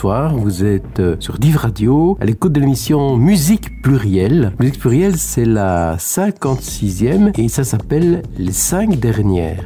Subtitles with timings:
[0.00, 0.34] bonsoir.
[0.34, 4.54] Vous êtes euh, sur Div Radio, à l'écoute de l'émission Musique Plurielle.
[4.58, 9.62] Musique Plurielle, c'est la 56e et ça s'appelle Les 5 dernières.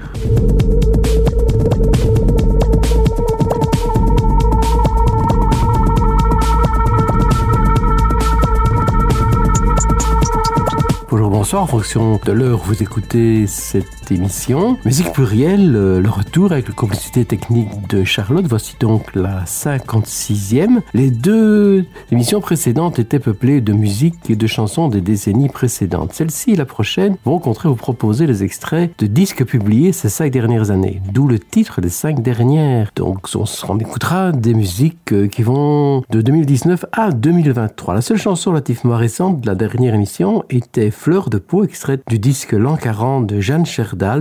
[11.11, 11.62] Bonjour, bonsoir.
[11.62, 16.75] En fonction de l'heure vous écoutez cette émission, Musique plurielle, euh, le retour avec la
[16.75, 18.46] complicité technique de Charlotte.
[18.49, 20.81] Voici donc la 56e.
[20.93, 26.12] Les deux émissions précédentes étaient peuplées de musique et de chansons des décennies précédentes.
[26.12, 30.09] Celle-ci et la prochaine vont au contraire vous proposer les extraits de disques publiés ces
[30.09, 31.00] cinq dernières années.
[31.12, 32.91] D'où le titre des cinq dernières.
[32.97, 37.95] Donc, on, on écoutera des musiques euh, qui vont de 2019 à 2023.
[37.95, 42.19] La seule chanson relativement récente de la dernière émission était Fleur de peau, extraite du
[42.19, 43.67] disque L'an 40 de Jeanne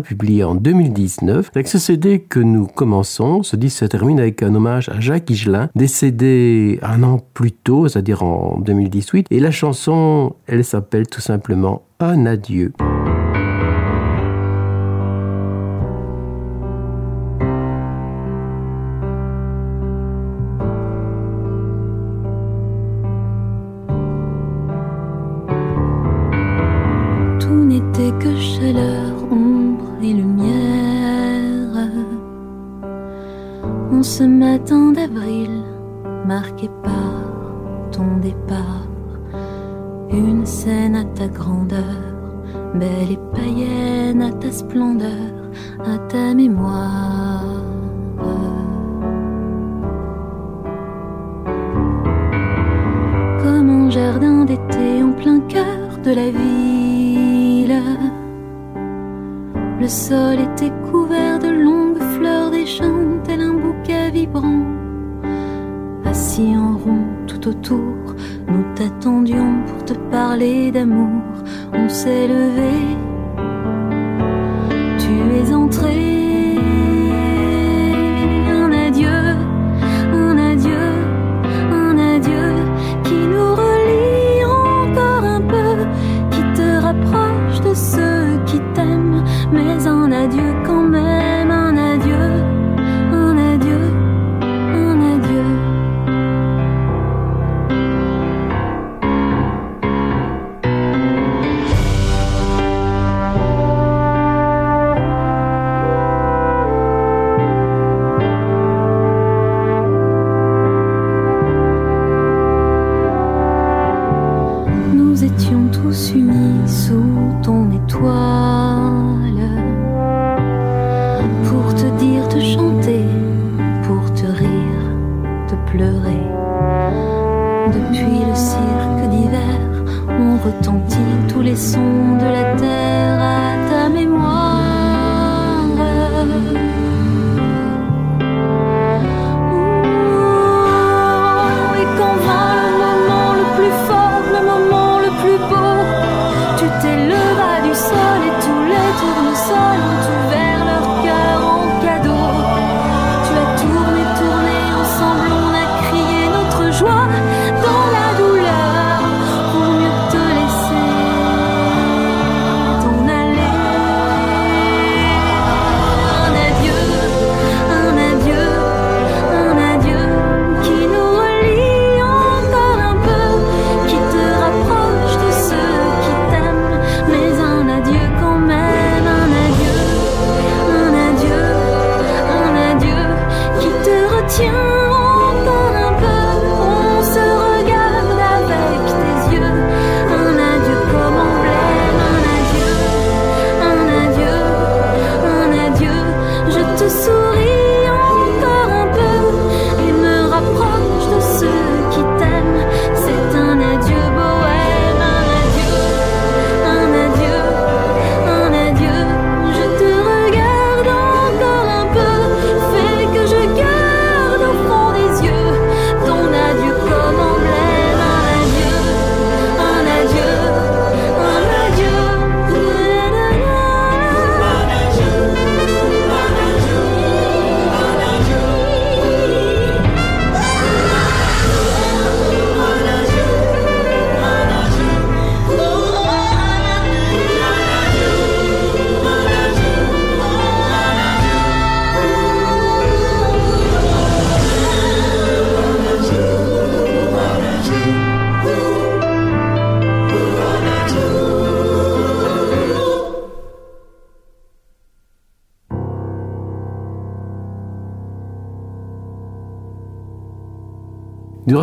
[0.03, 1.49] Publié en 2019.
[1.55, 5.29] Avec ce CD que nous commençons, ce disque se termine avec un hommage à Jacques
[5.29, 9.27] Higelin, décédé un an plus tôt, c'est-à-dire en 2018.
[9.31, 12.73] Et la chanson, elle s'appelle tout simplement Un adieu.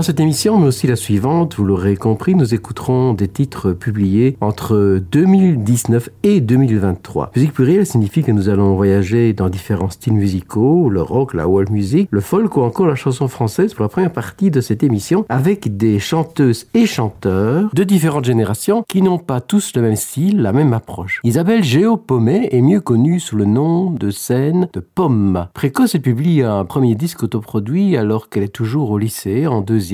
[0.01, 4.39] Durant cette émission, mais aussi la suivante, vous l'aurez compris, nous écouterons des titres publiés
[4.41, 7.33] entre 2019 et 2023.
[7.37, 11.69] Musique plurielle signifie que nous allons voyager dans différents styles musicaux, le rock, la world
[11.69, 15.27] music, le folk ou encore la chanson française pour la première partie de cette émission
[15.29, 20.41] avec des chanteuses et chanteurs de différentes générations qui n'ont pas tous le même style,
[20.41, 21.21] la même approche.
[21.25, 25.49] Isabelle Géopomet est mieux connue sous le nom de scène de Pomme.
[25.53, 29.90] Précoce, elle publie un premier disque autoproduit alors qu'elle est toujours au lycée en deuxième,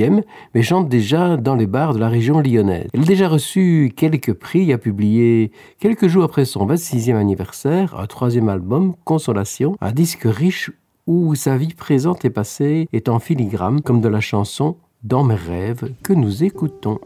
[0.54, 2.88] mais chante déjà dans les bars de la région lyonnaise.
[2.92, 8.06] Elle a déjà reçu quelques prix, a publié quelques jours après son 26e anniversaire un
[8.06, 10.70] troisième album, Consolation, un disque riche
[11.06, 15.34] où sa vie présente et passée est en filigrane, comme de la chanson Dans mes
[15.34, 16.98] rêves que nous écoutons.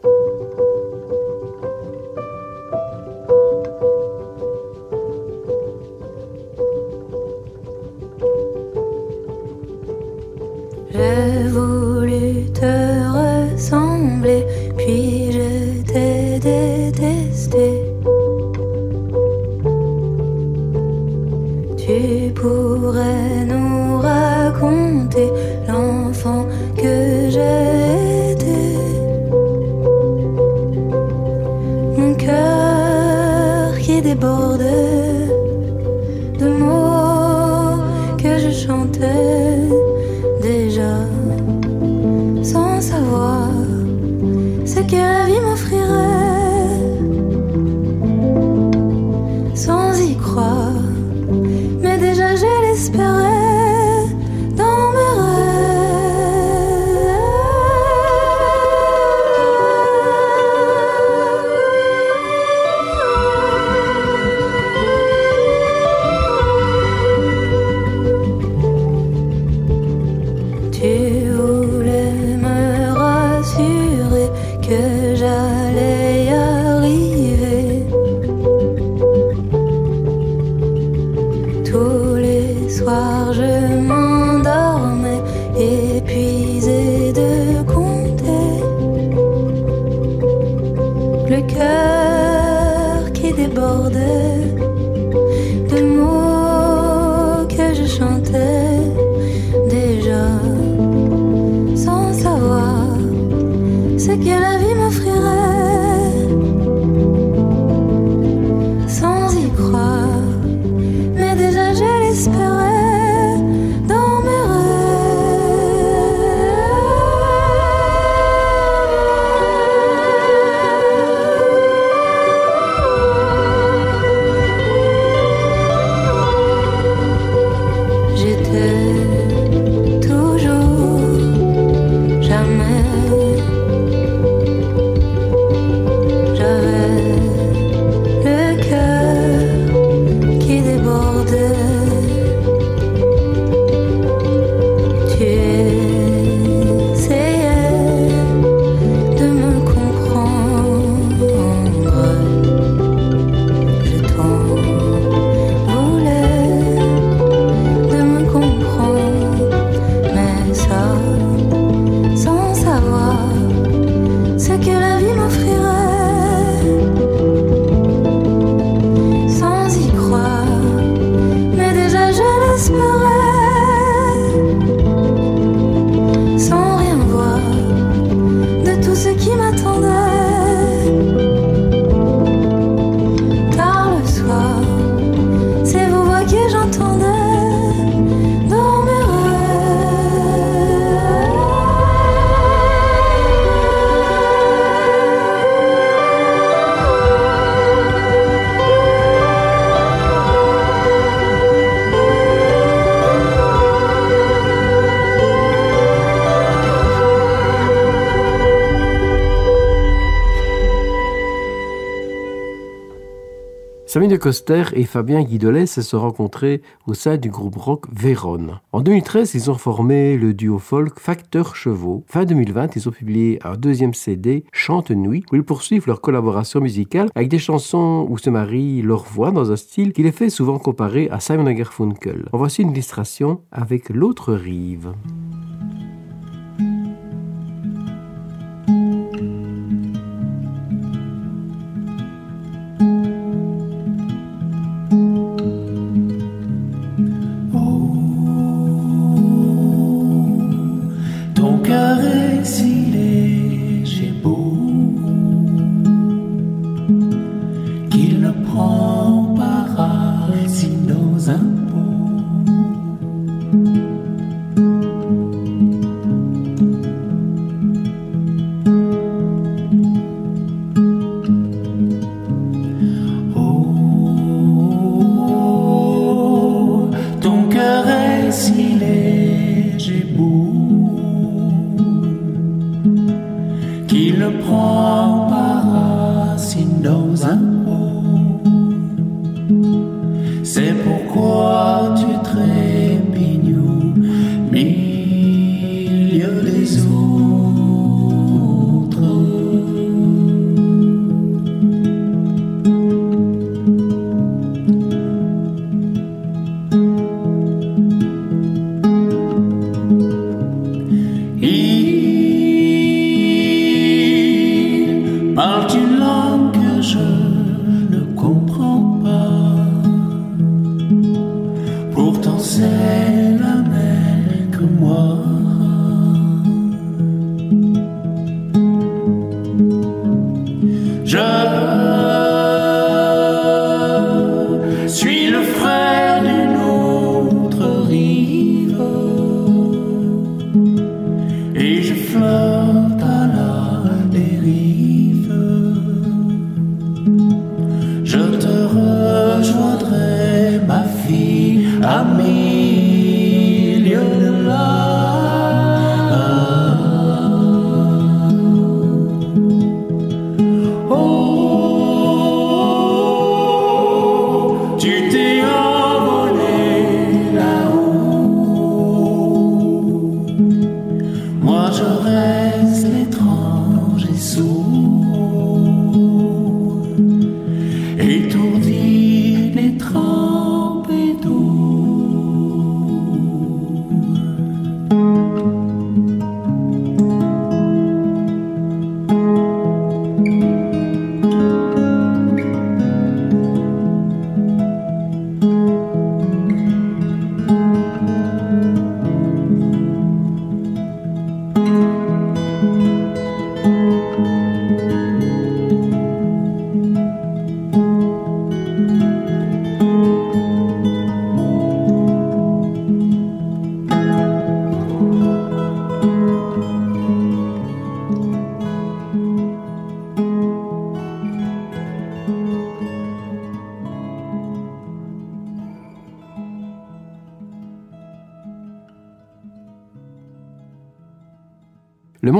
[214.21, 218.59] Coster et Fabien Guidolet se sont rencontrés au sein du groupe rock Vérone.
[218.71, 222.03] En 2013, ils ont formé le duo folk Facteur Chevaux.
[222.05, 226.61] Fin 2020, ils ont publié un deuxième CD, Chante Nuit, où ils poursuivent leur collaboration
[226.61, 230.29] musicale avec des chansons où se marient leurs voix dans un style qui les fait
[230.29, 232.29] souvent comparer à Simon Garfunkel.
[232.31, 234.93] En voici une illustration avec l'autre rive.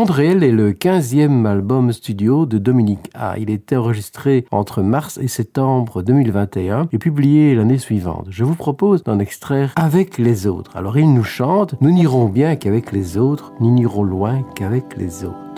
[0.01, 3.37] Monde réel est le 15e album studio de Dominique A.
[3.37, 8.25] Il était enregistré entre mars et septembre 2021 et publié l'année suivante.
[8.31, 10.75] Je vous propose d'en extraire avec les autres.
[10.75, 15.23] Alors il nous chante Nous n'irons bien qu'avec les autres, nous n'irons loin qu'avec les
[15.23, 15.50] autres.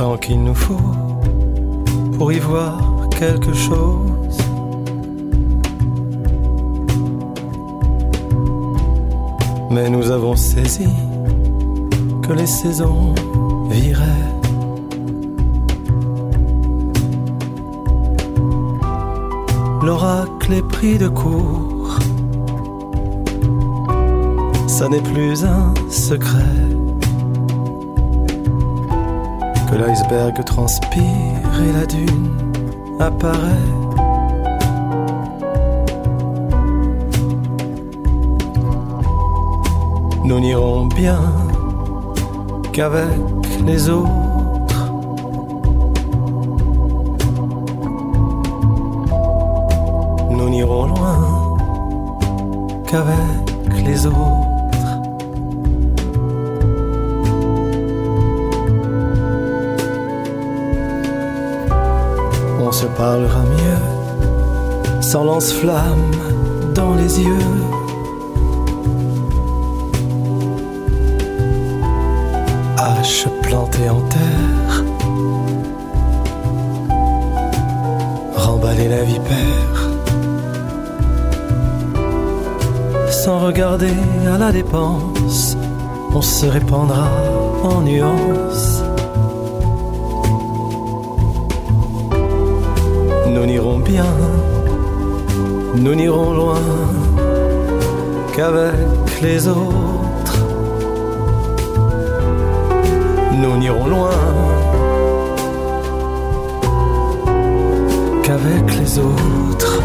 [0.00, 0.94] Temps qu'il nous faut
[2.16, 2.80] pour y voir
[3.18, 4.38] quelque chose.
[9.70, 10.88] Mais nous avons saisi
[12.22, 13.14] que les saisons
[13.68, 14.30] viraient.
[19.82, 21.98] L'oracle est pris de court.
[24.66, 26.79] Ça n'est plus un secret
[29.70, 31.02] que l'iceberg transpire
[31.62, 32.30] et la dune
[32.98, 33.68] apparaît.
[40.24, 41.20] Nous n'irons bien
[42.72, 43.18] qu'avec
[43.66, 44.19] les autres.
[63.00, 66.10] Parlera mieux, sans lance-flamme
[66.74, 67.48] dans les yeux.
[72.76, 74.74] Hache plantée en terre,
[78.46, 79.76] remballer la vipère,
[83.22, 83.96] sans regarder
[84.34, 85.56] à la dépense,
[86.14, 87.08] on se répandra
[87.62, 88.69] en nuances.
[95.76, 96.60] Nous n'irons loin
[98.34, 100.38] qu'avec les autres.
[103.32, 104.10] Nous n'irons loin
[108.22, 109.82] qu'avec les autres.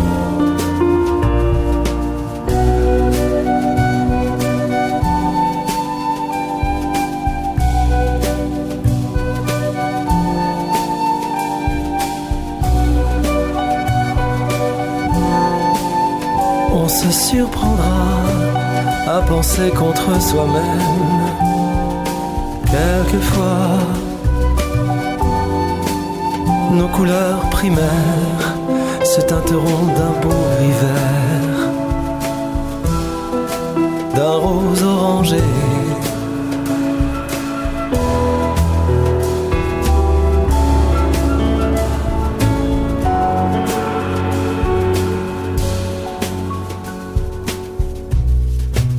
[17.11, 18.23] Surprendra
[19.07, 21.05] à penser contre soi-même.
[22.65, 23.79] Quelquefois,
[26.71, 28.55] nos couleurs primaires
[29.03, 31.69] se teinteront d'un beau hiver,
[34.15, 35.43] d'un rose orangé.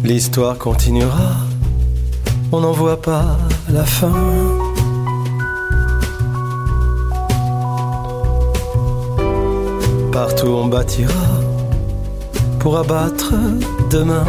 [0.06, 1.34] L'histoire continuera,
[2.52, 3.36] on n'en voit pas
[3.68, 4.12] la fin.
[10.12, 11.12] Partout on bâtira
[12.60, 13.34] pour abattre
[13.90, 14.24] demain.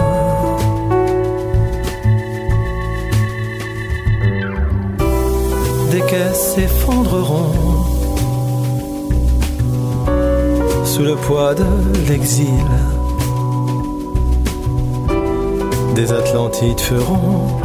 [5.92, 7.54] Des caisses s'effondreront
[10.86, 11.66] sous le poids de
[12.10, 12.66] l'exil.
[15.98, 17.60] Des Atlantides feront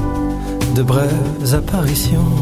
[0.75, 2.33] de brèves apparitions.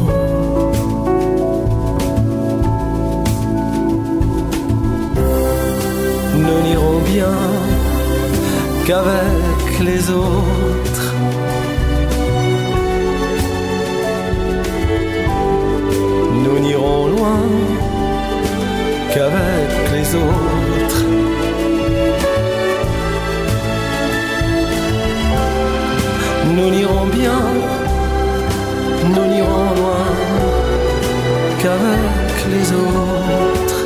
[6.37, 7.35] Nous n'irons bien
[8.85, 11.13] qu'avec les autres.
[16.45, 17.41] Nous n'irons loin
[19.13, 20.60] qu'avec les autres.
[26.61, 27.41] Nous n'irons bien,
[29.03, 30.05] nous n'irons loin
[31.59, 33.81] qu'avec les autres.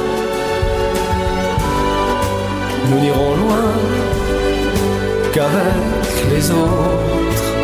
[2.89, 3.71] Nous n'irons loin
[5.31, 7.54] qu'avec les autres.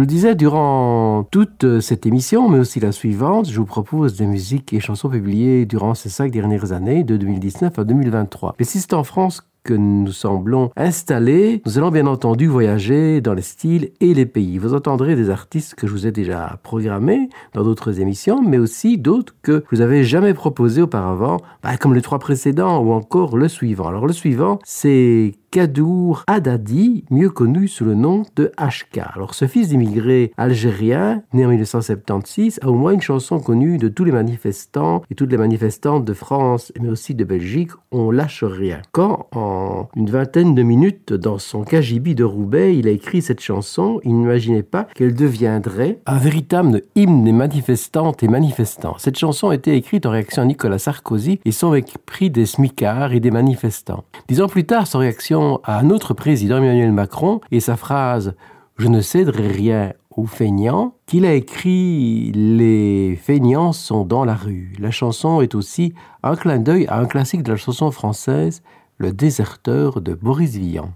[0.00, 4.24] Vous le disais, durant toute cette émission, mais aussi la suivante, je vous propose des
[4.24, 8.54] musiques et chansons publiées durant ces cinq dernières années, de 2019 à 2023.
[8.58, 13.34] Mais si c'est en France que nous semblons installés, nous allons bien entendu voyager dans
[13.34, 14.56] les styles et les pays.
[14.56, 18.96] Vous entendrez des artistes que je vous ai déjà programmés dans d'autres émissions, mais aussi
[18.96, 23.48] d'autres que vous avez jamais proposés auparavant, bah, comme les trois précédents ou encore le
[23.48, 23.88] suivant.
[23.88, 29.00] Alors le suivant, c'est Kadour Haddadi, mieux connu sous le nom de HK.
[29.16, 33.88] Alors ce fils d'immigrés algériens, né en 1976, a au moins une chanson connue de
[33.88, 38.44] tous les manifestants et toutes les manifestantes de France, mais aussi de Belgique, On lâche
[38.44, 38.80] rien.
[38.92, 43.40] Quand, en une vingtaine de minutes, dans son KGB de Roubaix, il a écrit cette
[43.40, 48.94] chanson, il n'imaginait pas qu'elle deviendrait un véritable hymne des manifestantes et manifestants.
[48.98, 53.12] Cette chanson a été écrite en réaction à Nicolas Sarkozy et son mépris des smicards
[53.12, 54.04] et des manifestants.
[54.28, 58.34] Dix ans plus tard, son réaction à notre président Emmanuel Macron et sa phrase
[58.76, 64.74] Je ne céderai rien aux feignants, qu'il a écrit Les feignants sont dans la rue.
[64.78, 68.62] La chanson est aussi un clin d'œil à un classique de la chanson française,
[68.98, 70.90] Le déserteur de Boris Vian.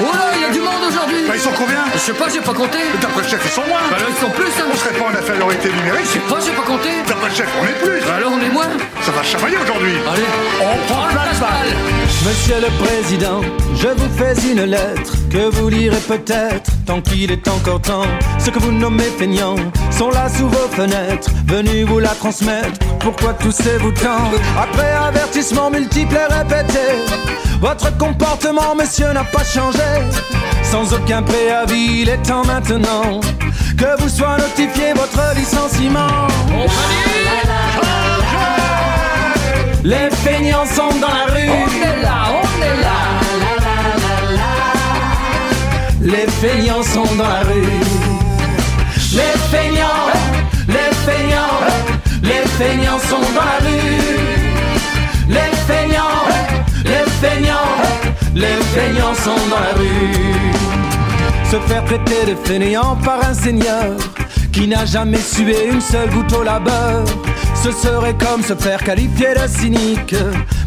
[0.00, 1.22] Oh là, il y a du monde aujourd'hui.
[1.28, 2.78] Bah, ils sont combien Je sais pas, j'ai pas compté.
[3.00, 3.80] D'après le chef, ils sont moins.
[3.90, 4.66] Bah là, ils sont plus, hein.
[4.72, 6.88] On serait pas en infériorité Je numérique sais pas, j'ai pas compté.
[7.06, 8.00] D'après le chef, on est plus.
[8.06, 8.70] Bah alors on est moins.
[9.02, 9.94] Ça va chamailler aujourd'hui.
[10.10, 10.28] Allez,
[10.60, 11.74] On prend le plein de balles.
[12.26, 13.40] Monsieur le Président,
[13.76, 18.06] je vous fais une lettre que vous lirez peut-être tant qu'il est encore temps.
[18.38, 19.56] Ce que vous nommez feignants
[19.90, 22.78] sont là sous vos fenêtres, venus vous la transmettre.
[23.00, 24.30] Pourquoi toussez-vous tant
[24.60, 26.80] Après avertissement multiple et répété,
[27.60, 29.83] votre comportement, monsieur, n'a pas changé
[30.62, 33.20] sans aucun préavis, il est temps maintenant
[33.76, 36.28] que vous soit notifié votre licenciement.
[39.84, 41.48] Les feignants sont dans la rue.
[41.48, 43.04] On est là, on est là.
[46.00, 47.80] Les feignants sont dans la rue.
[49.12, 50.10] Les feignants,
[50.68, 51.60] les feignants,
[52.22, 54.04] les feignants sont dans la rue.
[55.28, 56.24] Les feignants,
[56.84, 57.93] les feignants
[58.34, 60.50] les feignants sont dans la rue.
[61.50, 63.96] Se faire traiter de fainéant par un seigneur
[64.52, 67.04] qui n'a jamais sué une seule goutte au labeur.
[67.62, 70.14] Ce serait comme se faire qualifier de cynique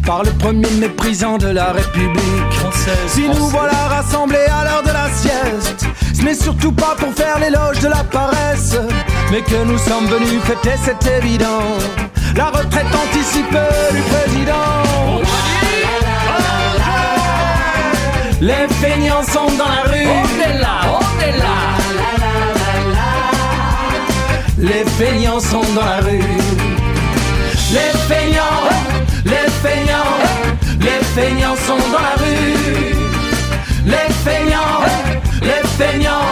[0.04, 2.52] par le premier méprisant de la République.
[2.52, 7.12] Française, si nous voilà rassemblés à l'heure de la sieste, ce n'est surtout pas pour
[7.12, 8.76] faire l'éloge de la paresse,
[9.30, 11.62] mais que nous sommes venus fêter, c'est évident,
[12.34, 14.77] la retraite anticipée du président.
[18.40, 20.06] Les feignants sont dans la rue.
[20.06, 21.56] On est là, on est là.
[21.98, 22.32] La, la,
[24.62, 26.22] la, les feignants sont dans la rue.
[27.72, 28.62] Les feignants,
[29.24, 30.14] les feignants,
[30.80, 32.94] les feignants sont dans la rue.
[33.84, 34.82] Les feignants,
[35.42, 36.30] les feignants,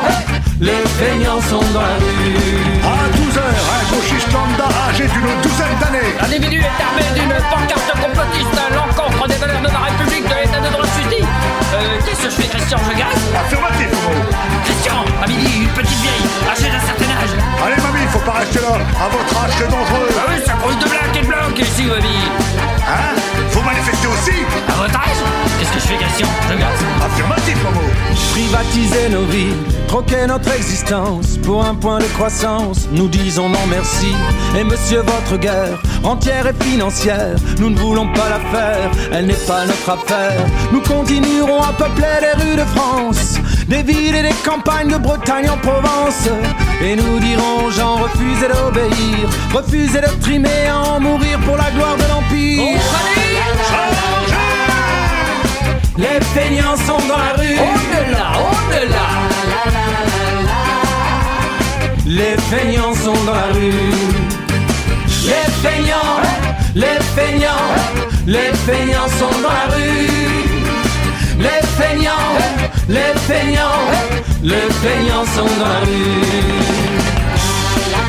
[0.61, 2.37] les feignants sont dans la rue.
[2.85, 6.15] À 12 heures, un gauchiste lambda âgé d'une douzaine d'années.
[6.23, 10.61] L'individu est armé d'une pancarte complotiste à l'encontre des valeurs de la République, de l'État
[10.61, 10.86] de droit
[11.75, 13.89] euh, qu'est-ce que je fais, Christian Je gagne ah, Affirmatif,
[14.65, 17.35] Christian, à midi, une petite vieille, âgée d'un certain âge.
[17.65, 18.75] Allez, mamie, faut pas rester là.
[18.75, 20.09] À votre âge, c'est dangereux.
[20.19, 22.76] Ah oui, ça cause de blague et de blanc ici, mamie.
[22.89, 23.17] Hein?
[23.51, 24.37] Faut manifester aussi
[24.69, 25.17] À votre âge
[25.59, 27.07] Qu'est-ce que je fais question Je regarde ça.
[27.07, 27.81] Affirmatif, Momo
[28.33, 29.55] Privatiser nos vies,
[29.89, 32.87] troquer notre existence pour un point de croissance.
[32.93, 34.13] Nous disons non merci.
[34.59, 38.91] Et monsieur, votre guerre, rentière et financière, nous ne voulons pas la faire.
[39.11, 40.39] Elle n'est pas notre affaire.
[40.71, 45.49] Nous continuerons à peupler les rues de France, des villes et des campagnes de Bretagne
[45.49, 46.29] en Provence.
[46.83, 51.71] Et nous dirons aux gens refusez d'obéir, refusez de trimer à en mourir pour la
[51.71, 52.76] gloire de l'Empire.
[55.99, 57.57] Les feignants sont dans la rue.
[57.59, 58.57] On est là, on.
[62.07, 63.73] Les feignants sont dans la rue.
[65.25, 66.21] Les feignants,
[66.75, 67.75] les feignants,
[68.27, 70.09] les feignants sont dans la rue.
[71.39, 72.13] Les feignants,
[72.89, 73.87] les feignants,
[74.43, 76.96] les feignants sont dans la rue.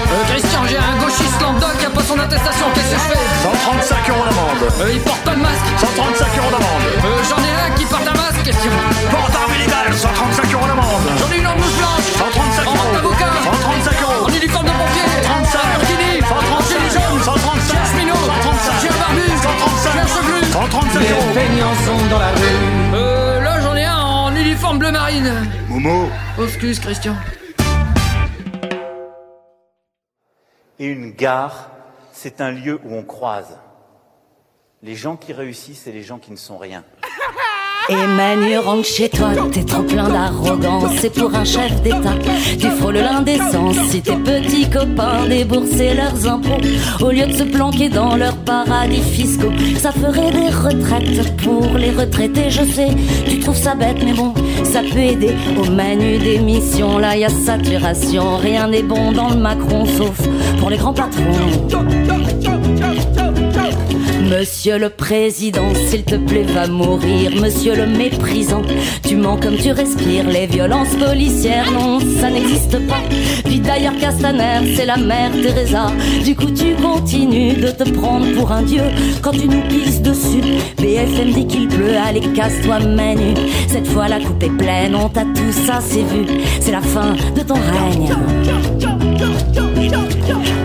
[0.07, 4.09] Euh, Christian un gauchiste lambda qui a pas son attestation, qu'est-ce que je fais 135
[4.09, 4.63] euros d'amende.
[4.79, 5.67] Euh, il porte pas de masque.
[5.79, 6.85] 135 euros d'amende.
[7.03, 10.67] Euh, j'en ai un qui porte un masque, qu'est-ce qu'il Porte un médical, 135 euros
[10.67, 11.07] d'amende.
[11.19, 12.07] J'en ai une en mousse blanche.
[12.23, 12.87] 135 euros.
[12.87, 13.33] En d'avocat.
[13.43, 14.23] 135 euros.
[14.23, 15.07] En uniforme de pompier.
[15.27, 15.59] 135.
[15.59, 16.11] En burkini.
[16.23, 16.63] 135.
[16.71, 17.23] Chez les jaunes.
[17.27, 17.75] 135.
[17.91, 18.79] Chez les 135.
[18.79, 19.25] Chez barbu.
[19.27, 19.91] 135.
[19.91, 21.27] Chez 135 euros.
[21.27, 22.63] Les feignants sont dans la rue.
[22.95, 25.35] Euh, là j'en ai un en uniforme bleu marine.
[25.67, 26.07] Momo.
[26.39, 27.15] Excuse Christian.
[30.79, 31.71] Et une gare,
[32.11, 33.57] c'est un lieu où on croise
[34.83, 36.83] les gens qui réussissent et les gens qui ne sont rien.
[37.89, 40.91] Emmanuel rentre chez toi, t'es trop plein d'arrogance.
[40.99, 42.15] C'est pour un chef d'État,
[42.59, 43.77] tu frôles l'indécence.
[43.89, 46.59] Si tes petits copains déboursaient leurs impôts,
[46.99, 51.91] au lieu de se planquer dans leurs paradis fiscaux, ça ferait des retraites pour les
[51.91, 52.49] retraités.
[52.49, 52.89] Je sais,
[53.29, 54.33] tu trouves ça bête, mais bon,
[54.65, 55.35] ça peut aider.
[55.57, 58.35] Au manu des missions, là y a saturation.
[58.37, 60.27] Rien n'est bon dans le Macron, sauf
[60.59, 61.23] pour les grands patrons.
[64.29, 67.31] Monsieur le président, s'il te plaît, va mourir.
[67.41, 68.61] Monsieur le méprisant,
[69.07, 70.27] tu mens comme tu respires.
[70.27, 73.01] Les violences policières, non, ça n'existe pas.
[73.45, 75.91] Puis d'ailleurs, Castaner, c'est la mère Teresa.
[76.25, 78.83] Du coup, tu continues de te prendre pour un dieu
[79.21, 80.41] quand tu nous pisses dessus.
[80.77, 83.33] BFM dit qu'il pleut, allez, casse-toi, menu.
[83.69, 86.25] Cette fois, la coupe est pleine, on t'a tout ça, c'est vu.
[86.59, 88.09] C'est la fin de ton règne.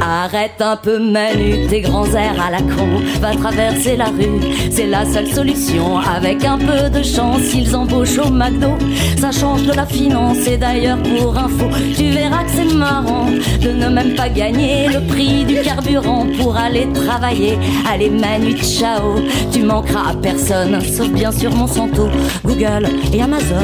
[0.04, 3.00] Arrête un peu Manu, tes grands airs à la con.
[3.20, 5.98] Va traverser la rue, c'est la seule solution.
[5.98, 8.76] Avec un peu de chance, ils embauchent au McDo.
[9.20, 13.26] Ça change de la finance et d'ailleurs pour info, tu verras que c'est marrant
[13.60, 17.56] de ne même pas gagner le prix du carburant pour aller travailler.
[17.88, 19.20] Allez Manu, ciao,
[19.52, 22.08] tu manqueras à personne, sauf bien sûr Monsanto,
[22.44, 23.62] Google et Amazon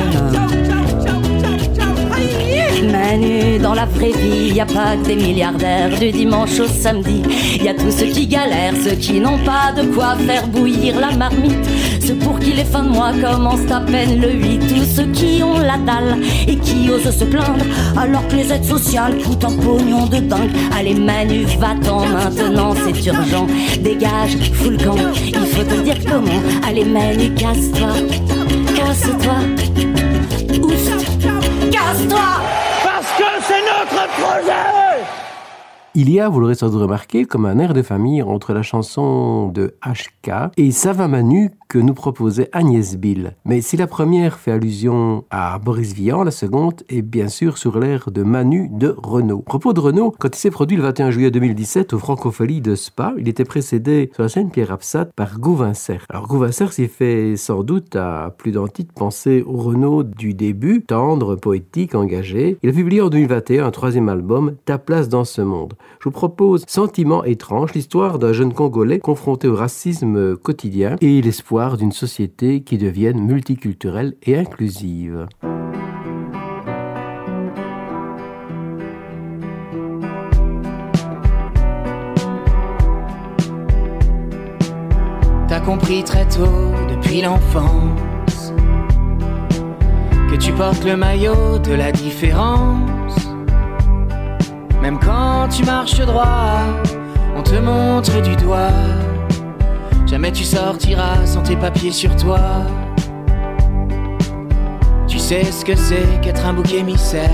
[2.91, 3.59] manu.
[3.59, 7.23] Dans la vraie vie, y a pas que des milliardaires du dimanche au samedi.
[7.63, 11.11] Y a tous ceux qui galèrent, ceux qui n'ont pas de quoi faire bouillir la
[11.17, 11.67] marmite.
[12.07, 14.59] Ceux pour qui les fins de mois commencent à peine le 8.
[14.69, 17.65] Tous ceux qui ont la dalle et qui osent se plaindre.
[17.97, 20.51] Alors que les aides sociales coûtent un pognon de dingue.
[20.77, 23.47] Allez Manu, va-t'en maintenant, c'est urgent.
[23.81, 24.97] Dégage, fous le camp,
[25.27, 26.41] il faut te dire comment.
[26.67, 27.89] Allez Manu, casse-toi,
[28.75, 29.35] casse-toi.
[30.63, 32.58] Ouf, casse-toi
[34.17, 34.88] 活着。
[35.95, 39.49] Il y a, vous l'aurez sans doute remarqué, comme un air de famille entre la chanson
[39.49, 43.37] de HK et Sava Manu que nous proposait Agnès Bill.
[43.45, 47.79] Mais si la première fait allusion à Boris Vian, la seconde est bien sûr sur
[47.79, 49.41] l'air de Manu de Renault.
[49.41, 53.13] Propos de Renault, quand il s'est produit le 21 juillet 2017 au Francofolie de Spa,
[53.19, 56.07] il était précédé sur la scène Pierre Absat par Gauvin Serre.
[56.09, 60.33] Alors Gauvin Serre s'y fait sans doute à plus d'un titre penser au Renault du
[60.33, 62.59] début, tendre, poétique, engagé.
[62.63, 65.75] Il a publié en 2021 un troisième album, Ta place dans ce monde.
[66.01, 71.77] Je vous propose Sentiment étrange, l'histoire d'un jeune Congolais confronté au racisme quotidien et l'espoir
[71.77, 75.27] d'une société qui devienne multiculturelle et inclusive.
[85.49, 86.47] T'as compris très tôt,
[86.91, 88.53] depuis l'enfance,
[90.31, 93.28] que tu portes le maillot de la différence.
[94.89, 96.63] Même quand tu marches droit,
[97.37, 98.73] on te montre du doigt
[100.07, 102.39] Jamais tu sortiras sans tes papiers sur toi.
[105.07, 107.29] Tu sais ce que c'est qu'être un bouc émissaire.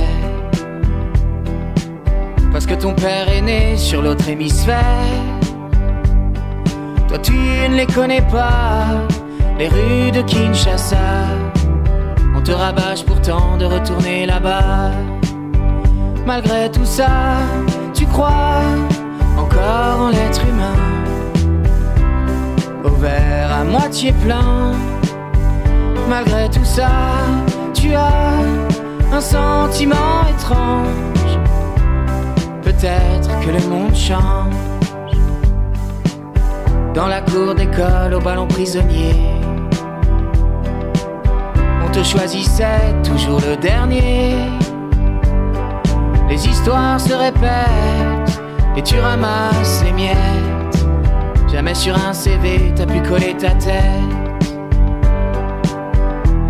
[2.51, 5.07] Parce que ton père est né sur l'autre hémisphère.
[7.07, 7.35] Toi tu
[7.71, 8.85] ne les connais pas,
[9.61, 10.97] les rues de Kinshasa.
[12.35, 14.91] On te rabâche pourtant de retourner là-bas.
[16.27, 17.37] Malgré tout ça,
[17.93, 18.63] tu crois
[19.37, 20.95] encore en l'être humain
[22.83, 24.73] au verre à moitié plein.
[26.09, 26.89] Malgré tout ça,
[27.75, 28.41] tu as
[29.13, 31.39] un sentiment étrange.
[32.63, 34.55] Peut-être que le monde change.
[36.95, 39.15] Dans la cour d'école, au ballon prisonnier,
[41.85, 44.37] on te choisissait toujours le dernier.
[46.29, 48.41] Les histoires se répètent
[48.77, 50.87] et tu ramasses les miettes.
[51.51, 54.55] Jamais sur un CV t'as pu coller ta tête.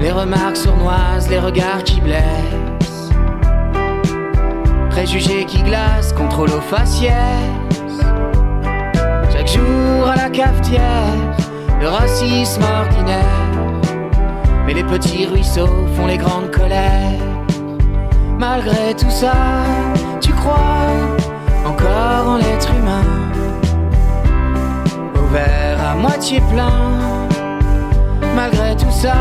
[0.00, 3.10] Les remarques sournoises, les regards qui blessent.
[4.90, 7.12] Préjugés qui glacent, contrôle aux faciès.
[9.32, 10.82] Chaque jour à la cafetière,
[11.80, 13.22] le racisme ordinaire.
[14.66, 17.33] Mais les petits ruisseaux font les grandes colères.
[18.46, 19.64] Malgré tout ça,
[20.20, 20.90] tu crois
[21.64, 23.24] encore en l'être humain
[25.32, 26.98] verre à moitié plein.
[28.36, 29.16] Malgré tout ça,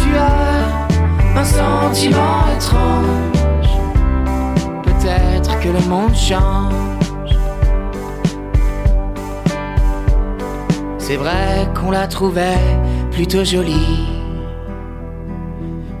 [0.00, 3.70] tu as un sentiment étrange.
[4.84, 7.32] Peut-être que le monde change.
[10.98, 12.66] C'est vrai qu'on la trouvait
[13.10, 14.06] plutôt jolie.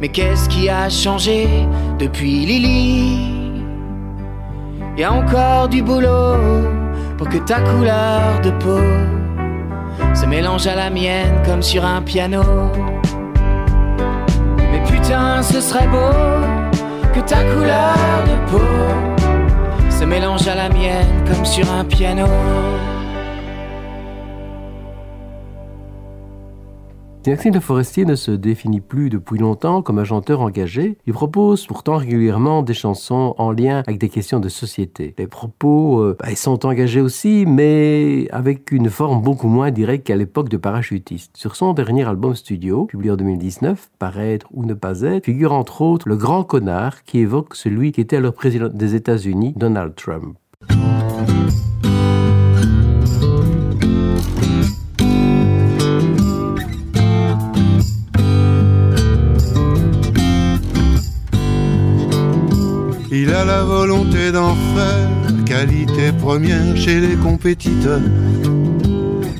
[0.00, 1.66] Mais qu'est-ce qui a changé
[1.98, 3.62] depuis Lily
[4.98, 6.36] Y a encore du boulot
[7.18, 8.80] pour que ta couleur de peau
[10.14, 12.42] se mélange à la mienne comme sur un piano.
[14.58, 16.16] Mais putain, ce serait beau
[17.14, 18.64] que ta couleur de peau
[19.90, 22.26] se mélange à la mienne comme sur un piano.
[27.30, 30.96] Maxime Le Forestier ne se définit plus depuis longtemps comme un chanteur engagé.
[31.06, 35.12] Il propose pourtant régulièrement des chansons en lien avec des questions de société.
[35.18, 40.06] Les propos euh, bah, ils sont engagés aussi, mais avec une forme beaucoup moins directe
[40.06, 41.36] qu'à l'époque de Parachutiste.
[41.36, 45.82] Sur son dernier album studio, publié en 2019, Paraître ou ne pas être, figure entre
[45.82, 50.36] autres Le Grand Connard qui évoque celui qui était alors président des États-Unis, Donald Trump.
[63.18, 65.08] Il a la volonté d'en faire
[65.46, 68.02] qualité première chez les compétiteurs.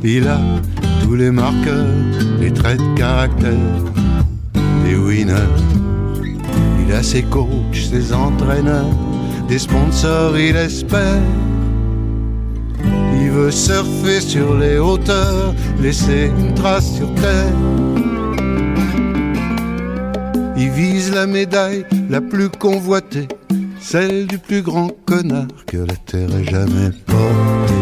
[0.02, 0.40] Il a
[1.02, 1.94] tous les marqueurs,
[2.40, 3.76] les traits de caractère
[4.82, 5.52] des winners.
[6.80, 8.96] Il a ses coachs, ses entraîneurs,
[9.46, 11.20] des sponsors, il espère.
[13.20, 17.52] Il veut surfer sur les hauteurs, laisser une trace sur terre.
[20.56, 23.28] Il vise la médaille la plus convoitée
[23.80, 27.74] celle du plus grand connard que la terre ait jamais porté.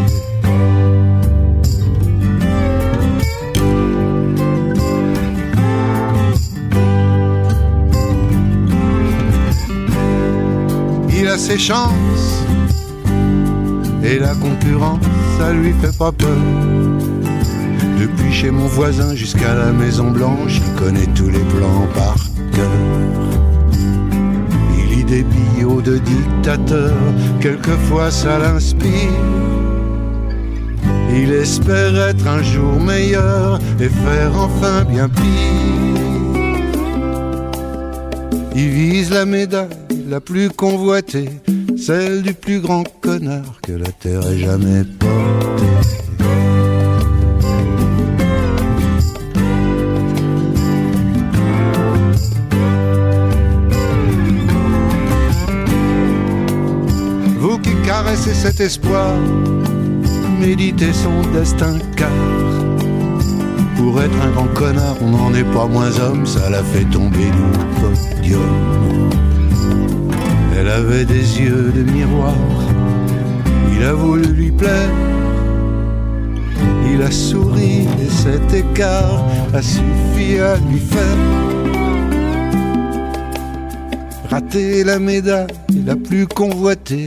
[11.17, 12.45] Il a ses chances
[14.05, 15.01] et la concurrence,
[15.39, 16.37] ça lui fait pas peur.
[17.99, 22.17] Depuis chez mon voisin jusqu'à la Maison Blanche, il connaît tous les plans par
[22.53, 23.24] cœur.
[25.05, 26.97] Y débite trio de dictateurs,
[27.41, 28.91] quelquefois ça l'inspire.
[31.15, 35.25] Il espère être un jour meilleur et faire enfin bien pire.
[38.57, 39.69] Il vise la médaille
[40.09, 41.31] la plus convoitée,
[41.77, 45.74] celle du plus grand connard que la terre ait jamais porté.
[58.15, 59.15] Qui caressez cet espoir,
[60.41, 62.11] méditez son destin car
[63.77, 67.25] pour être un grand connard, on n'en est pas moins homme, ça l'a fait tomber
[67.25, 68.41] du podium.
[70.57, 72.35] Elle avait des yeux de miroir,
[73.77, 74.91] il a voulu lui plaire.
[76.93, 81.19] Il a souri et cet écart a suffi à lui faire.
[84.31, 85.49] Rater la médaille
[85.85, 87.07] la plus convoitée,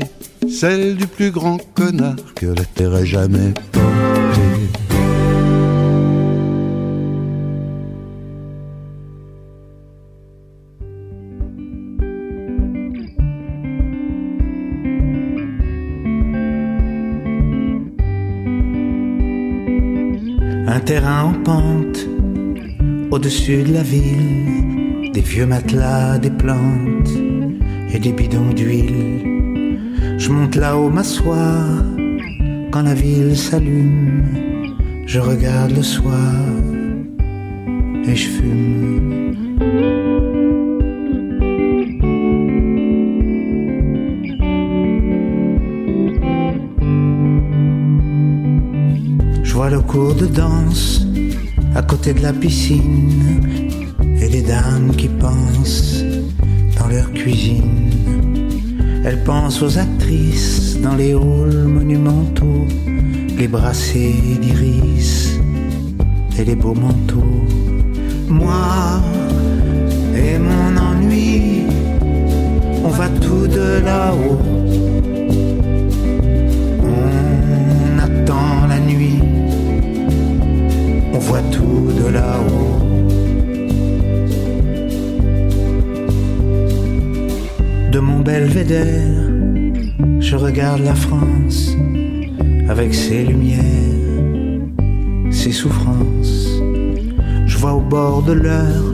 [0.50, 3.88] celle du plus grand connard que la terre ait jamais porté.
[20.68, 22.08] Un terrain en pente,
[23.12, 27.10] au-dessus de la ville, des vieux matelas, des plantes
[27.94, 29.37] et des bidons d'huile.
[30.18, 31.84] Je monte là-haut m'asseoir,
[32.72, 34.24] quand la ville s'allume,
[35.06, 36.34] je regarde le soir
[38.08, 39.34] et je fume.
[49.44, 51.06] Je vois le cours de danse
[51.76, 53.42] à côté de la piscine
[54.20, 56.04] et les dames qui pensent
[56.80, 58.47] dans leur cuisine.
[59.10, 62.68] Elles pensent aux actrices dans les halls monumentaux,
[63.38, 65.40] les brassées d'iris
[66.38, 67.46] et les beaux manteaux.
[68.28, 69.02] Moi
[70.14, 71.68] et mon ennui,
[72.84, 74.42] on va tout de là-haut.
[76.84, 79.22] On attend la nuit,
[81.14, 82.87] on voit tout de là-haut.
[87.98, 89.32] De mon belvédère,
[90.20, 91.76] je regarde la France
[92.70, 94.62] avec ses lumières,
[95.32, 96.62] ses souffrances.
[97.48, 98.94] Je vois au bord de l'heure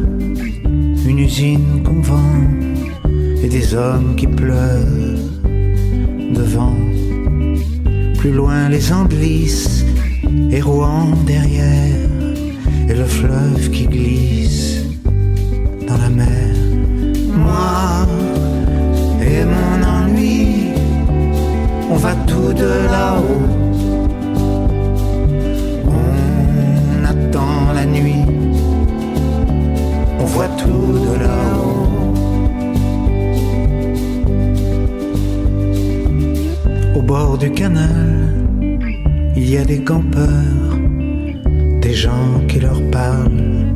[1.05, 2.43] une usine qu'on vend
[3.43, 5.19] et des hommes qui pleurent
[6.33, 6.77] devant.
[8.19, 9.83] Plus loin les Anglisses
[10.49, 12.09] et Rouen derrière
[12.87, 14.85] et le fleuve qui glisse
[15.89, 16.55] dans la mer.
[17.35, 18.07] Moi
[19.25, 20.73] et mon ennui,
[21.91, 23.47] on va tout de là-haut.
[25.87, 28.25] On attend la nuit,
[30.19, 31.89] on voit tout de là-haut.
[36.95, 38.11] Au bord du canal,
[39.35, 40.77] il y a des campeurs,
[41.81, 43.67] des gens qui leur parlent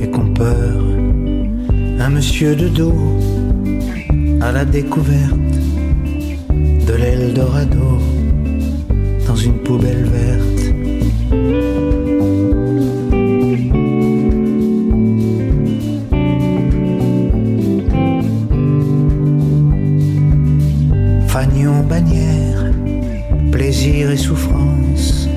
[0.00, 0.78] et qu'on peur.
[2.00, 3.37] Un monsieur de dos
[4.48, 5.54] à la découverte
[6.86, 7.98] de l'Eldorado
[9.26, 10.62] dans une poubelle verte.
[21.26, 22.72] Fagnon bannière,
[23.52, 25.28] plaisir et souffrance,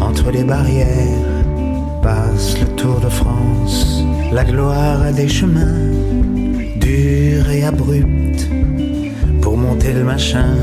[0.00, 1.44] entre les barrières
[2.02, 4.02] passe le Tour de France.
[4.32, 5.90] La gloire a des chemins
[6.76, 8.19] durs et abrupts.
[9.60, 10.56] Monter le machin,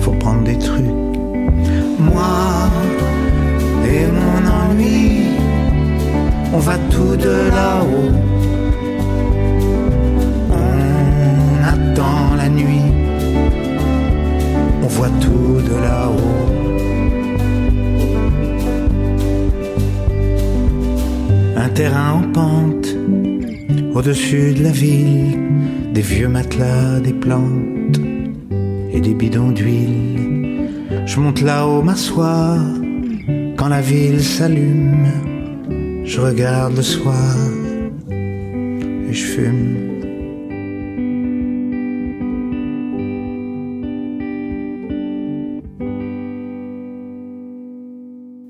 [0.00, 0.84] faut prendre des trucs.
[1.98, 2.70] Moi
[3.84, 5.24] et mon ennui,
[6.54, 8.12] on va tout de là-haut.
[10.50, 12.92] On attend la nuit,
[14.82, 16.46] on voit tout de là-haut.
[21.56, 22.88] Un terrain en pente,
[23.92, 25.36] au-dessus de la ville,
[25.96, 27.98] des vieux matelas, des plantes
[28.92, 30.68] et des bidons d'huile.
[31.06, 32.60] Je monte là-haut m'asseoir,
[33.56, 35.06] quand la ville s'allume,
[36.04, 37.34] je regarde le soir
[38.10, 39.76] et je fume.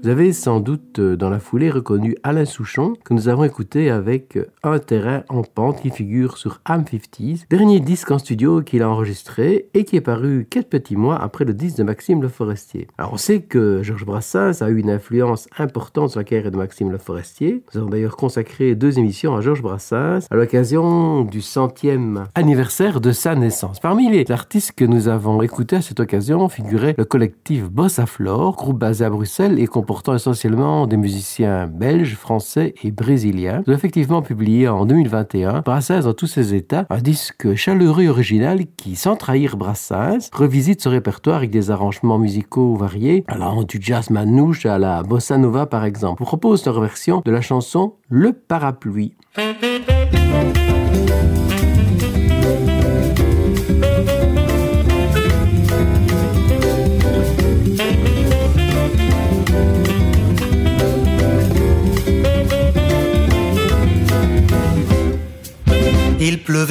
[0.02, 4.38] Vous avez sans doute dans la foulée reconnu Alain Souchon, que nous avons écouté avec
[4.62, 8.90] Un terrain en pente qui figure sur Am 50s, dernier disque en studio qu'il a
[8.90, 12.88] enregistré et qui est paru quelques petits mois après le disque de Maxime Le Forestier.
[12.98, 16.56] Alors on sait que Georges Brassens a eu une influence importante sur la carrière de
[16.56, 17.62] Maxime Le Forestier.
[17.74, 23.12] Nous avons d'ailleurs consacré deux émissions à Georges Brassens à l'occasion du centième anniversaire de
[23.12, 23.80] sa naissance.
[23.80, 28.56] Parmi les artistes que nous avons écoutés à cette occasion figurait le collectif Bossa Flore,
[28.56, 33.62] groupe basé à Bruxelles et comportant essentiellement des musiciens belges, français et brésiliens.
[33.66, 38.08] Nous avons effectivement publié en 2021 Brassens dans tous ses états, un disque chaleureux et
[38.08, 43.78] original qui, sans trahir Brassens, revisite ce répertoire avec des arrangements musicaux variés, allant du
[43.80, 46.22] jazz manouche à la bossa nova par exemple.
[46.22, 49.14] Propose leur version de la chanson Le parapluie.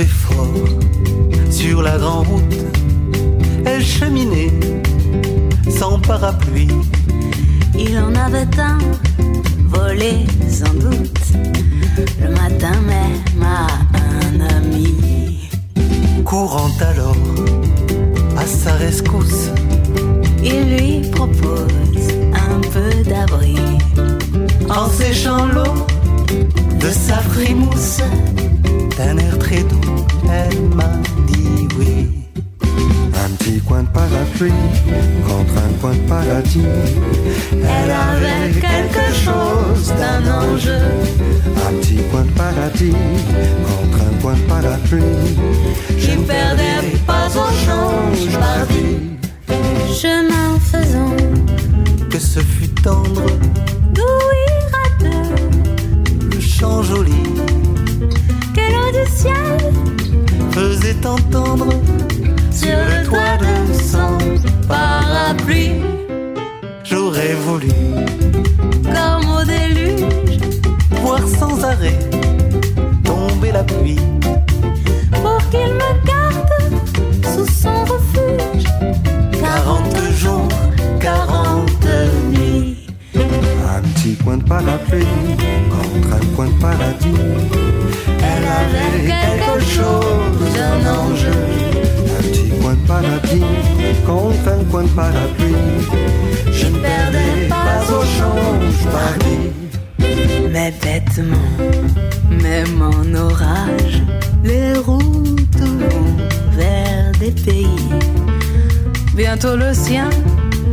[0.04, 0.48] Fort
[1.50, 2.56] sur la grande route.
[3.66, 4.52] Elle cheminait
[5.70, 6.68] sans parapluie.
[7.80, 8.78] Il en avait un
[9.70, 11.22] volé sans doute
[12.22, 13.68] le matin même à
[14.28, 15.50] un ami.
[16.26, 17.16] Courant alors
[18.38, 19.50] à sa rescousse,
[20.44, 23.56] Il lui propose un peu d'abri.
[24.70, 25.86] en séchant l'eau
[26.80, 28.02] de sa frimousse,
[28.98, 30.90] d'un air très doux, elle m'a
[31.28, 32.08] dit oui.
[33.26, 34.52] Un petit coin de parapluie
[35.28, 36.62] contre un coin de paradis.
[37.52, 40.70] Elle avait quelque chose d'un ange.
[41.68, 42.96] Un petit coin de paradis
[43.68, 45.04] contre un coin de parapluie.
[45.98, 49.16] Je ne perdais pas au change pardi.
[49.94, 51.16] Chemin faisant,
[52.10, 53.26] Que ce fut tendre,
[53.94, 54.02] d'où
[54.52, 54.86] ira
[56.32, 57.14] le chant joli,
[59.10, 59.74] ciel
[60.52, 61.70] faisait entendre
[62.52, 64.18] sur le toit de son
[64.68, 65.82] parapluie.
[66.84, 67.70] J'aurais voulu
[68.84, 70.40] Comme au déluge,
[71.02, 72.00] voir sans arrêt
[73.04, 74.00] tomber la pluie.
[75.12, 76.50] pour qu'il me garde
[77.34, 78.66] sous son refuge.
[79.40, 80.48] 40 jours,
[81.00, 81.85] 40 nuits.
[81.85, 81.85] Un
[84.06, 85.06] petit coin de parapluie
[85.70, 87.08] contre un coin de paradis.
[88.20, 91.28] Elle avait quelque chose d'un ange.
[92.18, 93.44] Un petit coin de paradis
[94.06, 95.56] contre un coin de parapluie.
[96.52, 99.38] Je ne perdais pas au change pardi.
[100.52, 101.58] Mais bêtement,
[102.44, 104.04] même en orage,
[104.44, 106.16] les routes vont
[106.52, 107.90] vers des pays.
[109.16, 110.10] Bientôt le sien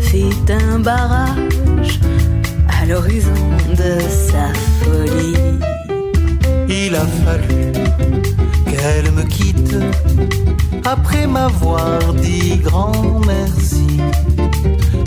[0.01, 1.62] fit un barrage
[2.93, 3.49] l'horizon
[3.83, 3.93] de
[4.29, 4.47] sa
[4.81, 5.59] folie.
[6.69, 7.73] Il a fallu
[8.71, 9.77] qu'elle me quitte
[10.85, 13.87] après m'avoir dit grand merci.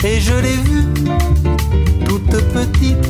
[0.04, 0.88] Et je l'ai vue,
[2.04, 3.08] toute petite,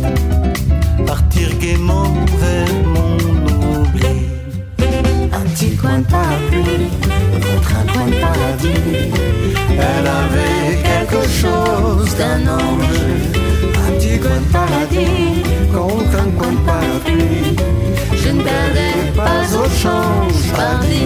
[1.07, 2.13] partir gaiement
[2.43, 3.17] vers mon
[3.81, 4.17] oubli.
[5.39, 6.91] Un petit coin de parapluie
[7.47, 9.11] contre un coin de paradis.
[9.89, 13.56] Elle avait quelque chose d'un ange.
[14.17, 15.43] De paradis
[15.75, 17.57] Contre un coin de parapluie.
[18.17, 21.05] Je ne perdais pas au change pardi.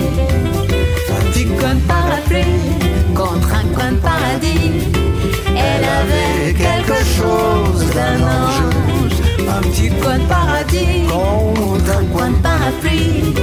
[1.10, 2.80] Un petit coin de parapluie
[3.12, 4.70] contre un coin de paradis.
[5.48, 8.62] Elle avait quelque chose d'un ange.
[9.56, 13.34] Un petit coin de paradis contre un coin de parapluie.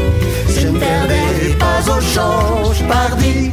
[0.47, 3.51] Je ne perdais pas au change pardi.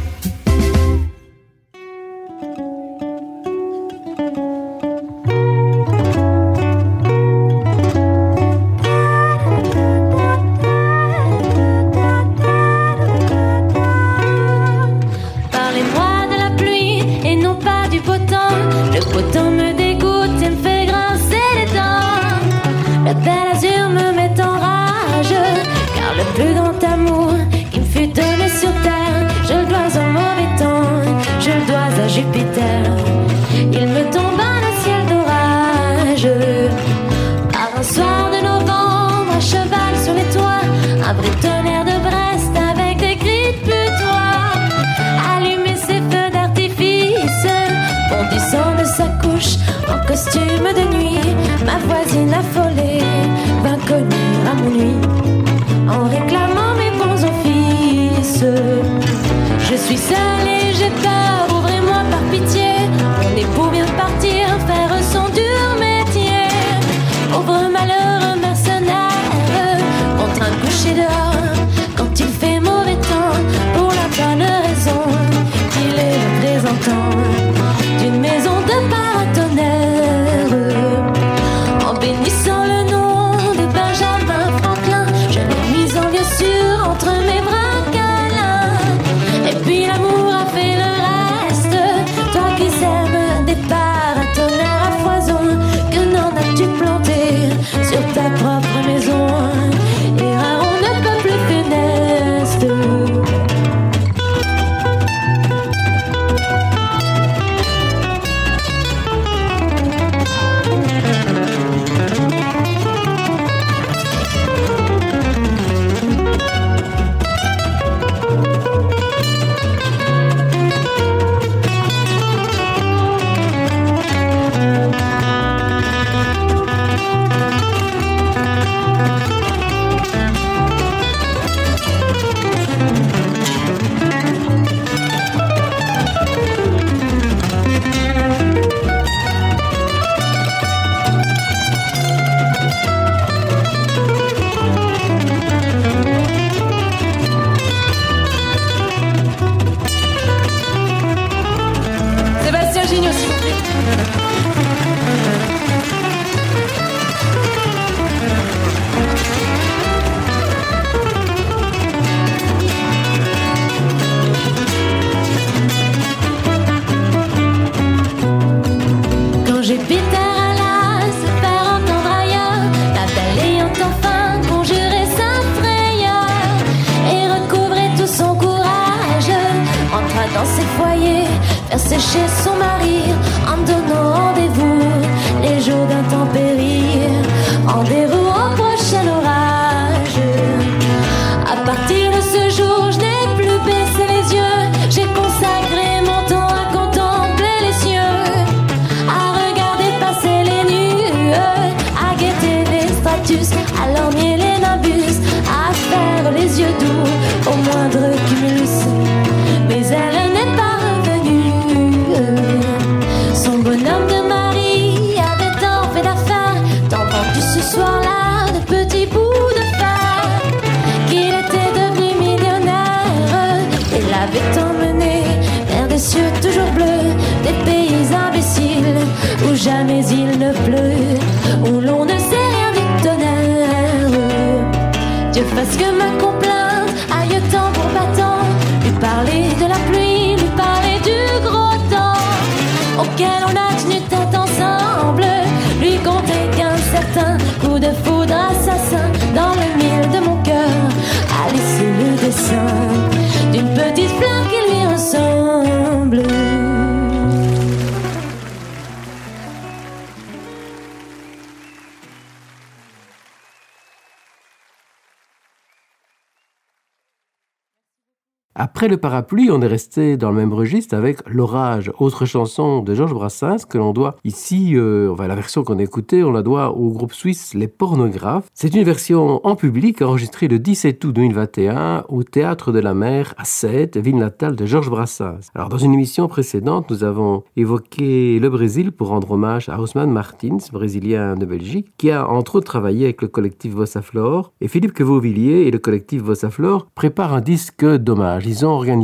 [269.05, 273.67] Parapluie, on est resté dans le même registre avec L'orage, autre chanson de Georges Brassens
[273.69, 276.89] que l'on doit ici, euh, enfin, la version qu'on a écoutée, on la doit au
[276.89, 278.47] groupe suisse Les Pornographes.
[278.55, 283.35] C'est une version en public enregistrée le 17 août 2021 au Théâtre de la Mer
[283.37, 285.51] à Sète, ville natale de Georges Brassens.
[285.53, 290.09] Alors dans une émission précédente, nous avons évoqué le Brésil pour rendre hommage à Osman
[290.09, 294.51] Martins, brésilien de Belgique, qui a entre autres travaillé avec le collectif Bossa Flor.
[294.61, 298.47] Et Philippe Quevauvilliers et le collectif Bossa Flor préparent un disque d'hommage.
[298.47, 298.94] Ils ont organisé,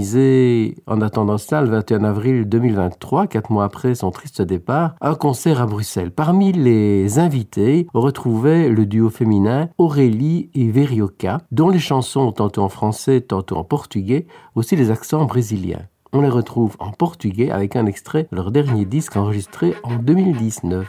[0.87, 5.61] en attendant ça, le 21 avril 2023, quatre mois après son triste départ, un concert
[5.61, 6.11] à Bruxelles.
[6.11, 12.61] Parmi les invités, on retrouvait le duo féminin Aurélie et Verioca, dont les chansons, tantôt
[12.61, 15.87] en français, tantôt en portugais, aussi les accents brésiliens.
[16.13, 20.87] On les retrouve en portugais avec un extrait de leur dernier disque enregistré en 2019.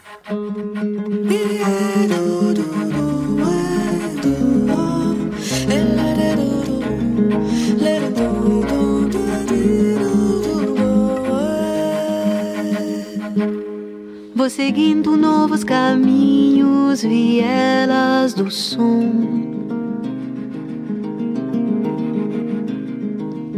[14.43, 19.09] Vou seguindo novos caminhos, vielas do som.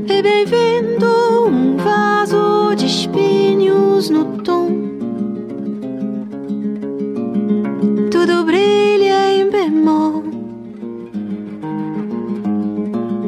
[0.07, 1.07] E bem-vindo
[1.49, 4.68] um vaso de espinhos no tom.
[8.11, 10.22] Tudo brilha em bemol,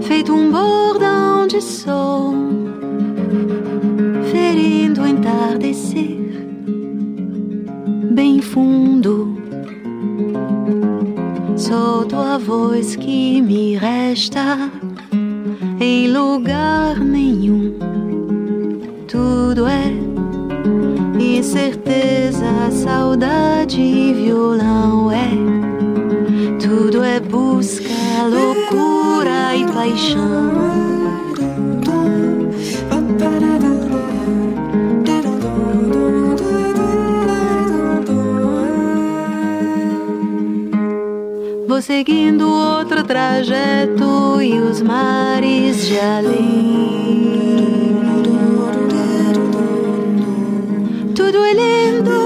[0.02, 2.34] feito um bordão de sol,
[4.30, 6.25] ferindo o entardecer
[8.16, 9.36] bem fundo.
[11.54, 14.70] Só tua voz que me resta
[15.78, 17.74] em lugar nenhum.
[19.06, 19.92] Tudo é
[21.22, 25.28] incerteza, saudade e violão é.
[26.58, 27.84] Tudo é busca,
[28.30, 30.95] loucura e paixão.
[41.76, 47.12] Vou seguindo outro trajeto e os mares de além.
[51.14, 52.25] Tudo é lindo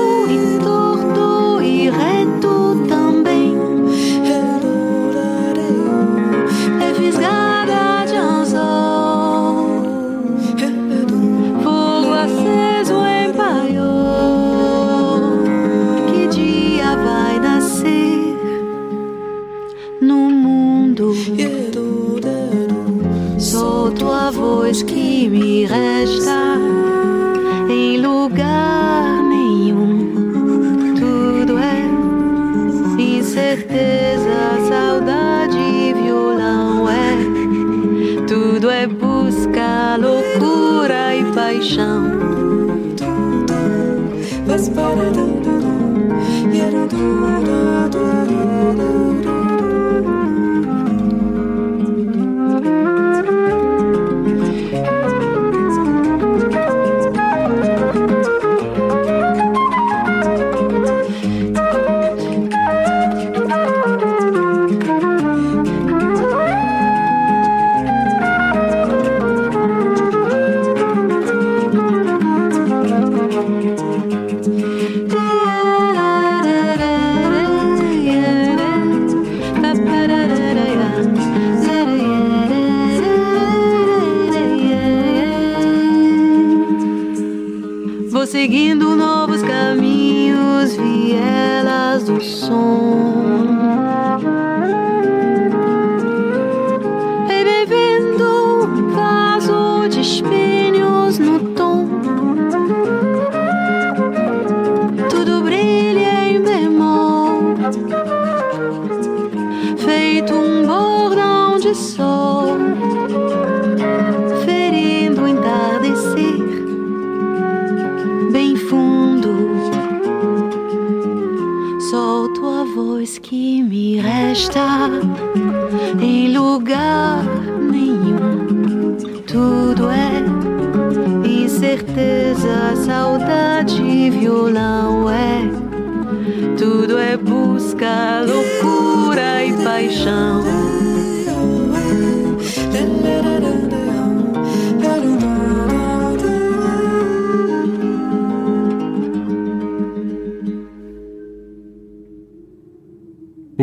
[21.36, 21.59] Yeah.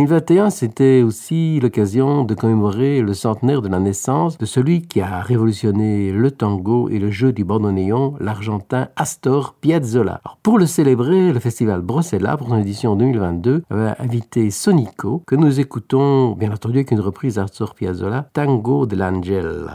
[0.07, 5.19] 2021, c'était aussi l'occasion de commémorer le centenaire de la naissance de celui qui a
[5.19, 10.21] révolutionné le tango et le jeu du bandoneon, l'argentin Astor Piazzolla.
[10.43, 15.59] Pour le célébrer, le festival Brosella, pour son édition 2022, avait invité Sonico, que nous
[15.59, 19.67] écoutons, bien entendu, avec une reprise d'Astor Piazzolla, Tango de l'Angel.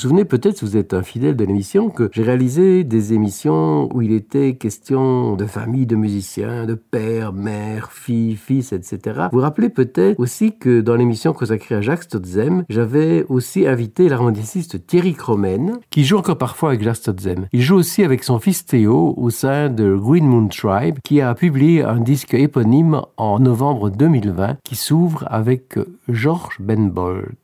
[0.00, 4.02] Souvenez peut-être, si vous êtes un fidèle de l'émission, que j'ai réalisé des émissions où
[4.02, 9.28] il était question de famille de musiciens, de père, mère, fille, fils, etc.
[9.30, 14.08] Vous vous rappelez peut-être aussi que dans l'émission consacrée à Jacques Stotzem, j'avais aussi invité
[14.08, 17.46] l'harmoniciste Thierry Cromen, qui joue encore parfois avec Jacques Stotzem.
[17.52, 21.34] Il joue aussi avec son fils Théo au sein de Green Moon Tribe, qui a
[21.34, 25.78] publié un disque éponyme en novembre 2020 qui s'ouvre avec
[26.08, 27.34] Georges Benbold.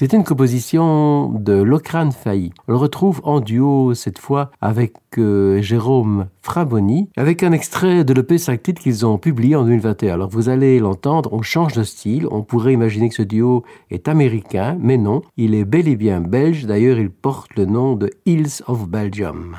[0.00, 2.54] C'est une composition de Locrane Failly.
[2.66, 8.14] On le retrouve en duo cette fois avec euh, Jérôme Fraboni, avec un extrait de
[8.14, 10.14] l'EP 5 titres qu'ils ont publié en 2021.
[10.14, 14.08] Alors vous allez l'entendre, on change de style, on pourrait imaginer que ce duo est
[14.08, 18.08] américain, mais non, il est bel et bien belge, d'ailleurs il porte le nom de
[18.24, 19.54] Hills of Belgium.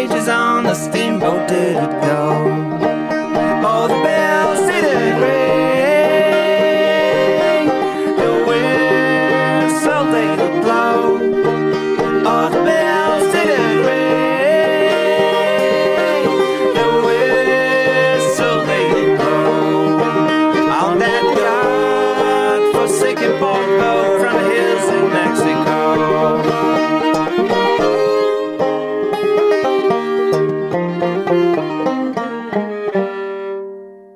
[0.00, 2.79] My wages on the steamboat, did it go?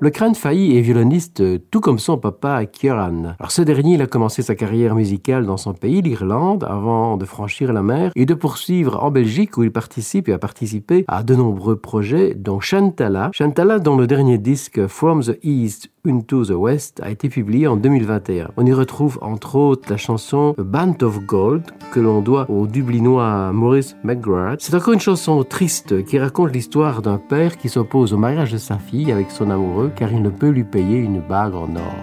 [0.05, 3.37] Le crâne failli est violoniste euh, tout comme son papa Kieran.
[3.39, 7.25] Alors ce dernier, il a commencé sa carrière musicale dans son pays, l'Irlande, avant de
[7.25, 11.23] franchir la mer et de poursuivre en Belgique où il participe et a participé à
[11.23, 13.31] de nombreux projets, dont Chantala.
[13.33, 17.77] Chantala, dont le dernier disque From the East into the West a été publié en
[17.77, 18.51] 2021.
[18.57, 22.67] On y retrouve entre autres la chanson A Band of Gold que l'on doit au
[22.67, 24.61] Dublinois Maurice McGrath.
[24.61, 28.59] C'est encore une chanson triste qui raconte l'histoire d'un père qui s'oppose au mariage de
[28.59, 31.95] sa fille avec son amoureux car il ne peut lui payer une bague en or.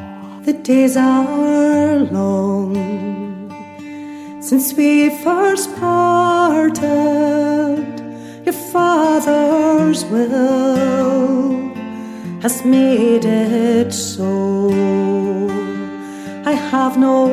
[0.45, 2.73] The days are long
[4.39, 6.81] since we first parted.
[8.43, 11.70] Your father's will
[12.41, 14.69] has made it so.
[16.43, 17.25] I have no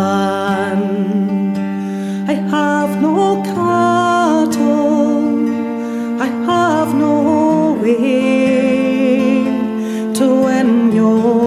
[0.00, 1.58] land,
[2.26, 4.56] I have no cattle,
[6.26, 9.44] I have no way
[10.14, 11.45] to win your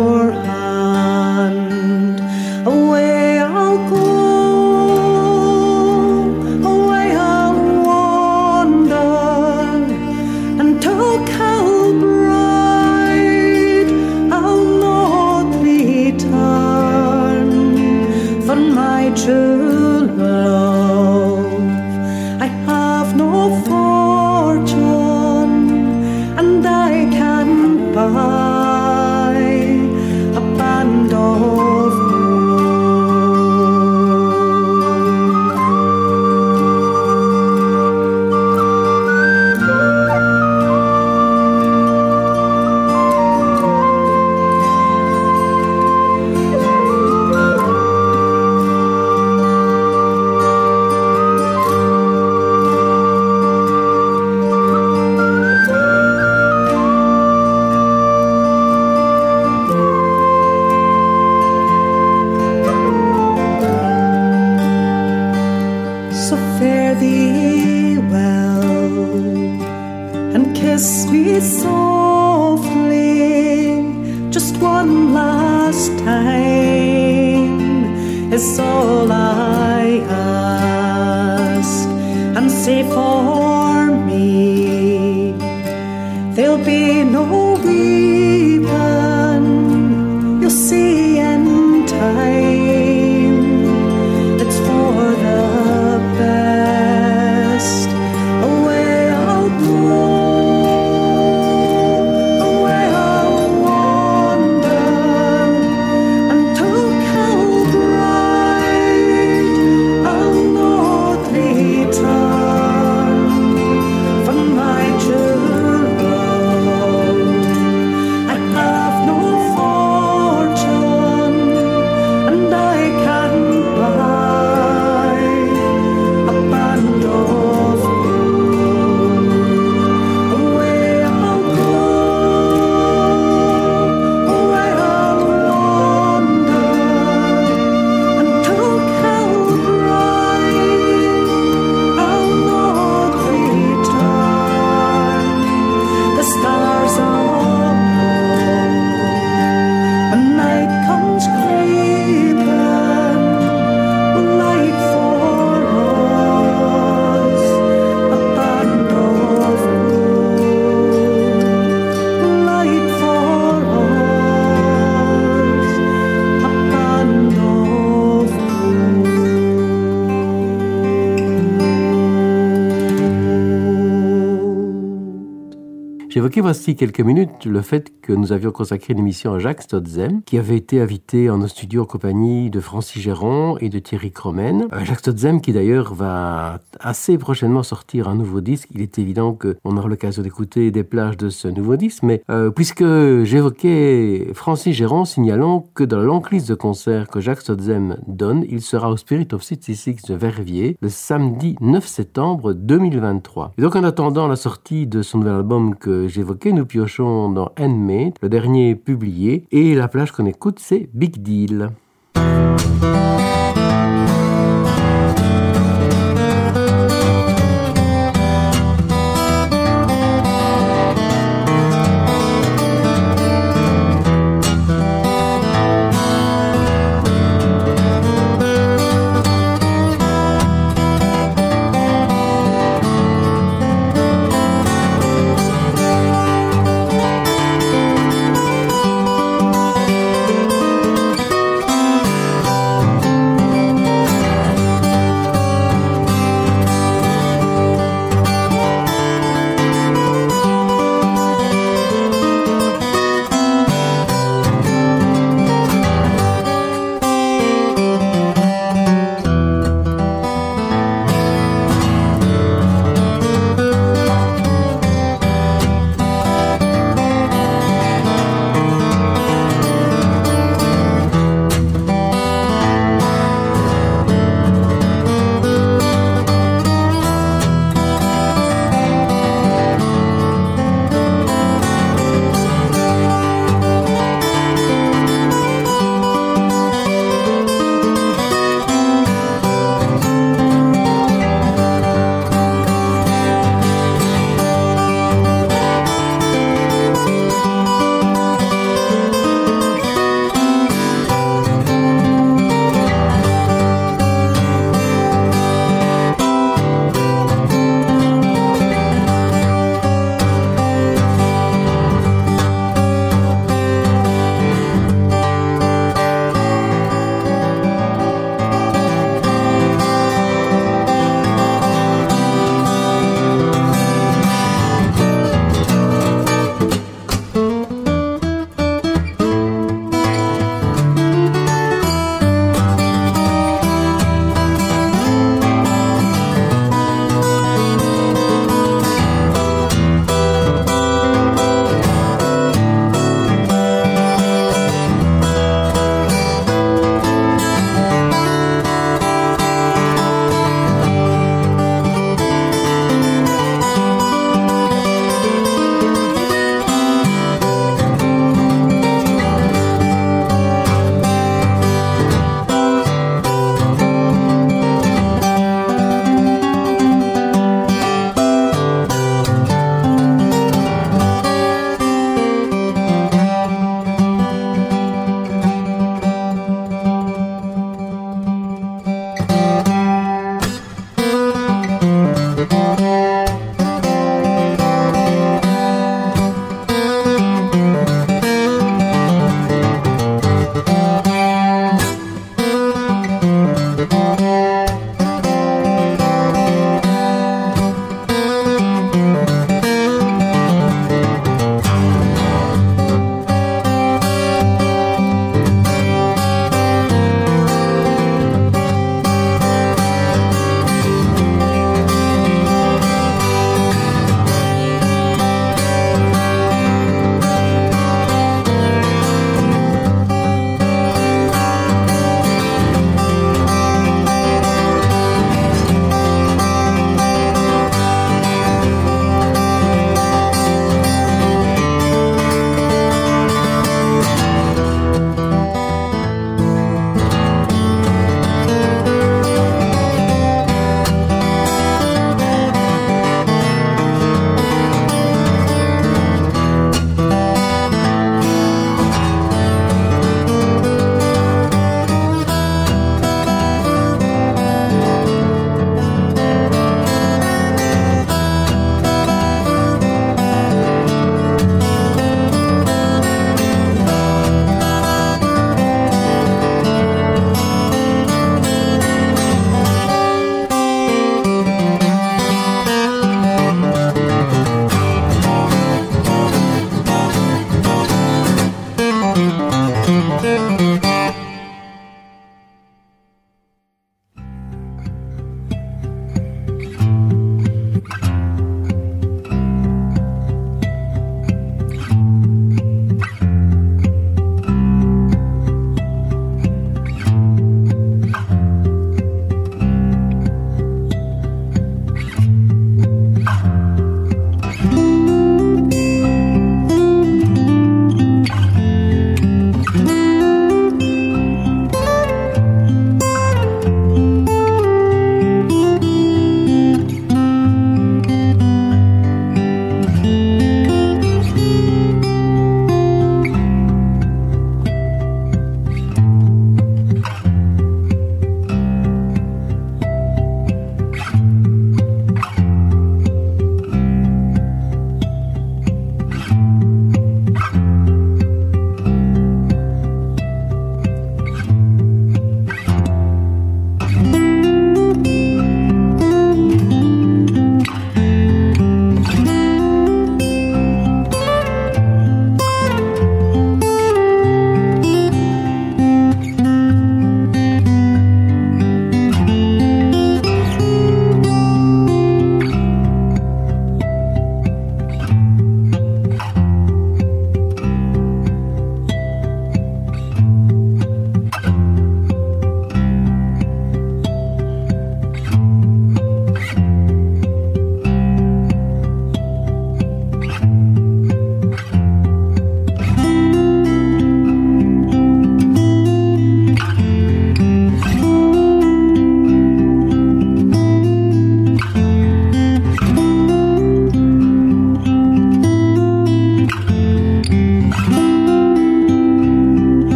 [176.50, 180.40] Voici quelques minutes le fait que nous avions consacré une émission à Jacques Stotzem, qui
[180.40, 184.68] avait été invité en nos studios en compagnie de Francis Géron et de Thierry Cromen.
[184.74, 188.70] Euh, Jacques Stotzem qui d'ailleurs va assez prochainement sortir un nouveau disque.
[188.74, 192.50] Il est évident qu'on aura l'occasion d'écouter des plages de ce nouveau disque, mais euh,
[192.50, 192.84] puisque
[193.26, 198.90] j'évoquais Francis Géron, signalons que dans liste de concerts que Jacques Stotzem donne, il sera
[198.90, 203.52] au Spirit of 66 de Verviers le samedi 9 septembre 2023.
[203.60, 207.52] Et donc en attendant la sortie de son nouvel album que j'évoquais, nous piochons dans
[207.60, 211.70] Handmade, le dernier publié, et la plage qu'on écoute c'est Big Deal.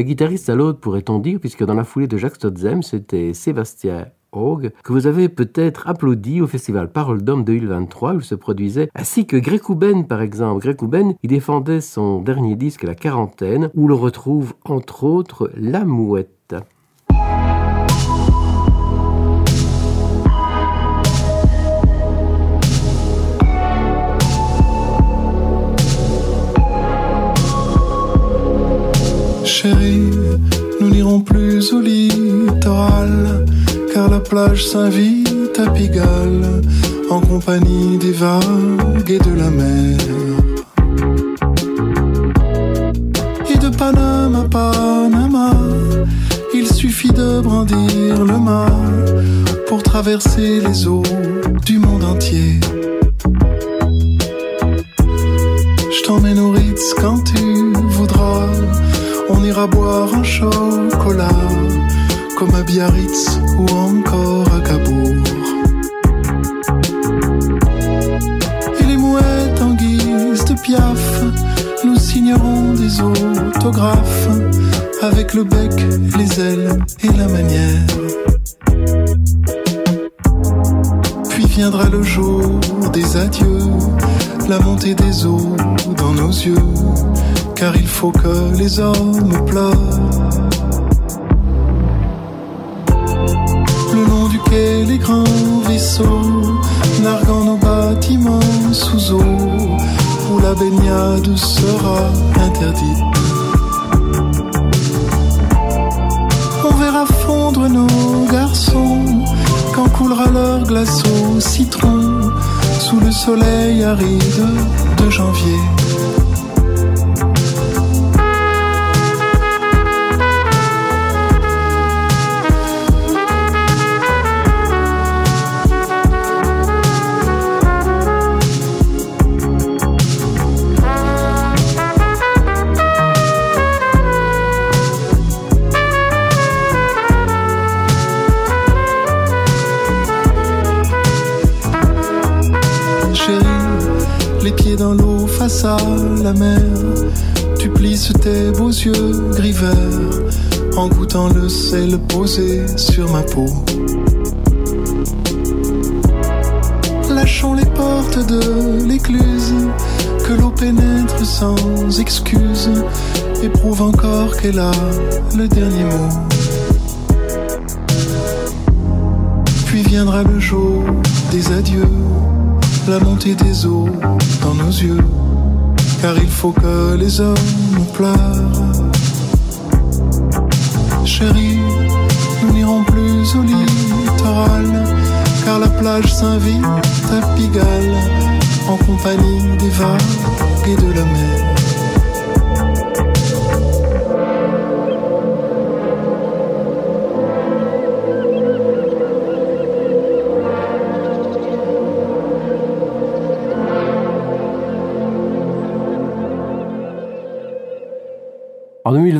[0.00, 4.06] D'un guitariste à l'autre, pourrait-on dire, puisque dans la foulée de Jacques Stotzem, c'était Sébastien
[4.32, 8.88] Haug, que vous avez peut-être applaudi au festival Parole d'Homme 2023 où il se produisait,
[8.94, 9.60] ainsi que Greg
[10.08, 10.62] par exemple.
[10.62, 15.84] Greg Houben, il défendait son dernier disque La Quarantaine, où l'on retrouve entre autres La
[15.84, 16.39] Mouette.
[34.10, 36.62] La plage s'invite à Pigalle,
[37.10, 39.98] en compagnie des vagues et de la mer.
[43.48, 45.52] Et de Panama à Panama,
[46.52, 48.66] il suffit de brandir le mât
[49.68, 51.04] pour traverser les eaux
[51.64, 52.58] du monde entier.
[55.96, 58.48] Je t'emmène au Ritz quand tu voudras.
[59.28, 61.28] On ira boire un chocolat
[62.36, 63.99] comme à Biarritz ou encore
[75.34, 75.72] le bec,
[76.18, 77.86] les ailes et la manière.
[81.28, 82.42] Puis viendra le jour
[82.92, 83.58] des adieux,
[84.48, 85.56] la montée des eaux
[85.96, 86.56] dans nos yeux,
[87.54, 89.09] car il faut que les hommes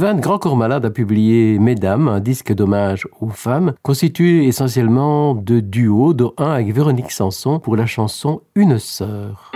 [0.01, 5.35] En 2020, Grand Corps Malade a publié Mesdames, un disque d'hommage aux femmes, constitué essentiellement
[5.35, 9.50] de duos, dont un avec Véronique Sanson pour la chanson Une sœur.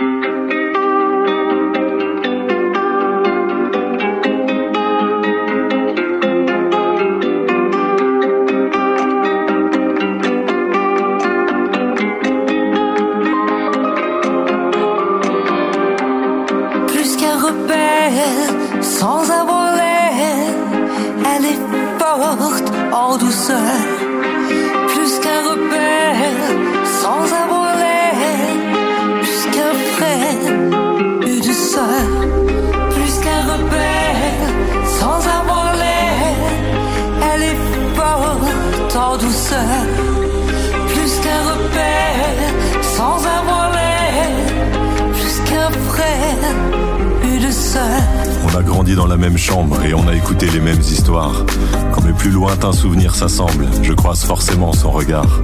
[48.55, 51.43] On a grandi dans la même chambre et on a écouté les mêmes histoires.
[51.91, 55.41] Quand mes plus lointains souvenirs s'assemblent, je croise forcément son regard.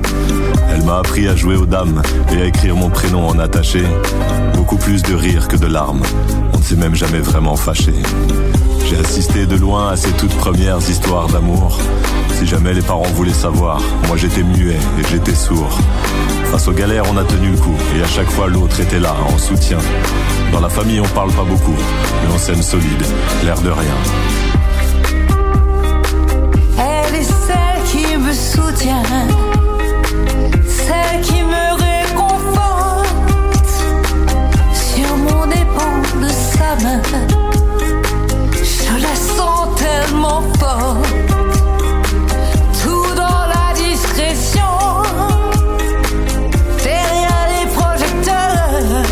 [0.70, 2.02] Elle m'a appris à jouer aux dames
[2.32, 3.84] et à écrire mon prénom en attaché.
[4.56, 6.04] Beaucoup plus de rire que de larmes.
[6.54, 7.96] On ne s'est même jamais vraiment fâché.
[8.92, 11.80] J'ai assisté de loin à ces toutes premières histoires d'amour.
[12.38, 15.80] Si jamais les parents voulaient savoir, moi j'étais muet et j'étais sourd.
[16.52, 19.16] Face aux galères, on a tenu le coup et à chaque fois l'autre était là
[19.34, 19.78] en soutien.
[20.52, 23.06] Dans la famille, on parle pas beaucoup, mais on s'aime solide,
[23.46, 23.96] l'air de rien.
[28.18, 29.04] me soutient,
[30.68, 33.08] celle qui me réconforte
[34.74, 37.02] sur mon épaule sa main.
[39.02, 40.98] La sens tellement fort,
[42.84, 44.62] tout dans la discrétion.
[46.84, 49.04] Derrière les projecteurs,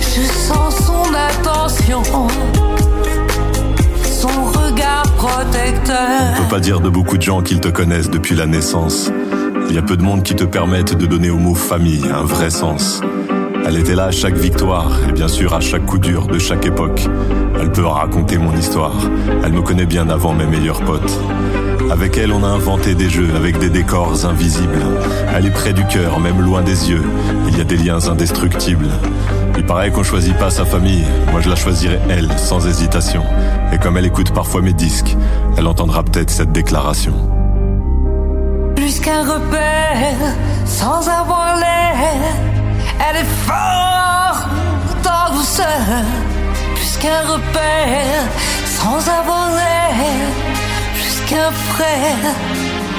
[0.00, 2.02] je sens son attention,
[4.10, 5.96] son regard protecteur.
[6.38, 9.10] On peut pas dire de beaucoup de gens qu'ils te connaissent depuis la naissance.
[9.68, 12.22] Il y a peu de monde qui te permettent de donner au mot famille un
[12.22, 13.00] vrai sens.
[13.68, 16.64] Elle était là à chaque victoire et bien sûr à chaque coup dur de chaque
[16.66, 17.08] époque.
[17.60, 18.94] Elle peut raconter mon histoire.
[19.44, 21.18] Elle me connaît bien avant mes meilleurs potes.
[21.90, 24.82] Avec elle, on a inventé des jeux avec des décors invisibles.
[25.34, 27.02] Elle est près du cœur, même loin des yeux.
[27.48, 28.90] Il y a des liens indestructibles.
[29.56, 31.04] Il paraît qu'on choisit pas sa famille.
[31.32, 33.24] Moi, je la choisirais elle, sans hésitation.
[33.72, 35.16] Et comme elle écoute parfois mes disques,
[35.56, 37.14] elle entendra peut-être cette déclaration.
[38.76, 42.55] plus qu'un repère, sans avoir l'air.
[42.98, 45.66] Elle est forte en douceur,
[46.74, 48.22] plus qu'un repère,
[48.64, 49.94] sans avoir l'air.
[50.94, 52.34] Plus qu'un frère,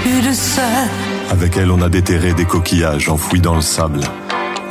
[0.06, 0.88] une sœur.
[1.32, 4.02] Avec elle, on a déterré des coquillages enfouis dans le sable.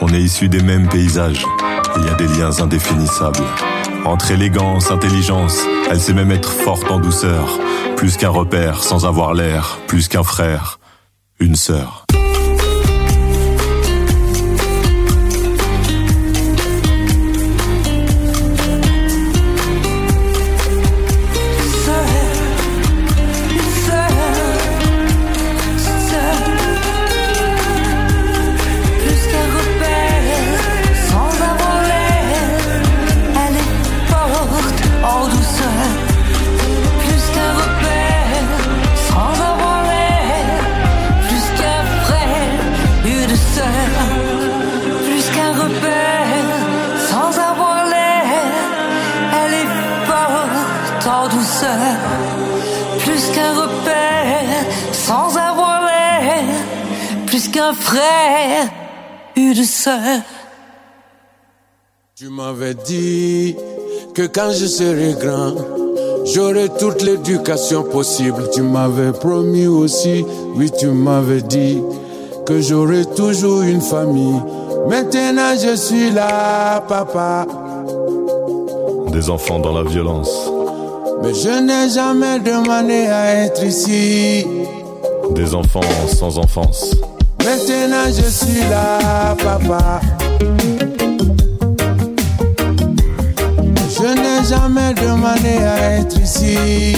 [0.00, 1.44] On est issus des mêmes paysages.
[1.96, 3.44] Il y a des liens indéfinissables.
[4.04, 5.58] Entre élégance, intelligence,
[5.90, 7.58] elle sait même être forte en douceur.
[7.96, 9.78] Plus qu'un repère, sans avoir l'air.
[9.88, 10.78] Plus qu'un frère,
[11.40, 12.05] une sœur.
[59.36, 60.22] Une sœur.
[62.14, 63.54] Tu m'avais dit
[64.14, 65.54] que quand je serai grand,
[66.24, 68.48] j'aurai toute l'éducation possible.
[68.52, 70.24] Tu m'avais promis aussi,
[70.54, 71.82] oui, tu m'avais dit
[72.46, 74.40] que j'aurai toujours une famille.
[74.88, 77.46] Maintenant, je suis là, papa.
[79.08, 80.50] Des enfants dans la violence.
[81.22, 84.46] Mais je n'ai jamais demandé à être ici.
[85.34, 85.80] Des enfants
[86.18, 86.94] sans enfance.
[87.46, 90.00] Maintenant, je suis là, papa.
[93.88, 96.96] Je n'ai jamais demandé à être ici.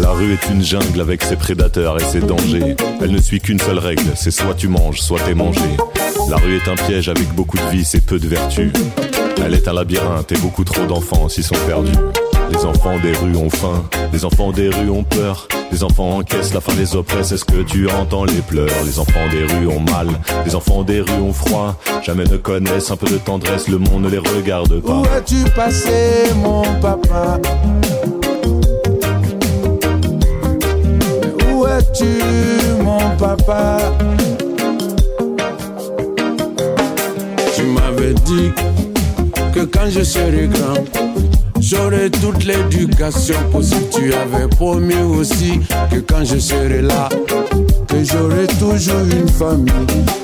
[0.00, 2.74] La rue est une jungle avec ses prédateurs et ses dangers.
[3.02, 5.60] Elle ne suit qu'une seule règle, c'est soit tu manges, soit t'es mangé.
[6.30, 8.72] La rue est un piège avec beaucoup de vices et peu de vertus.
[9.44, 11.98] Elle est un labyrinthe et beaucoup trop d'enfants s'y sont perdus.
[12.50, 13.84] Les enfants des rues ont faim,
[14.14, 15.48] les enfants des rues ont peur.
[15.72, 19.28] Les enfants encaissent la faim les oppresse, est-ce que tu entends les pleurs Les enfants
[19.30, 20.08] des rues ont mal,
[20.44, 21.76] les enfants des rues ont froid.
[22.02, 24.92] Jamais ne connaissent un peu de tendresse, le monde ne les regarde pas.
[24.92, 27.38] Où as-tu passé, mon papa?
[31.52, 33.78] Où es-tu, mon papa?
[37.54, 38.50] Tu m'avais dit
[39.54, 40.84] que quand je serai grand,
[41.66, 43.88] j'aurai toute l'éducation possible.
[43.90, 45.60] Tu avais promis aussi
[45.90, 47.08] que quand je serai là,
[47.88, 49.72] que j'aurai toujours une famille.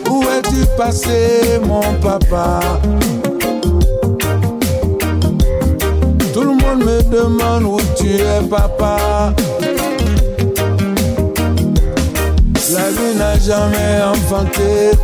[0.09, 2.61] Où es-tu passé, mon papa?
[6.33, 9.35] Tout le monde me demande où tu es, papa.
[12.73, 14.97] La vie n'a jamais enfanté.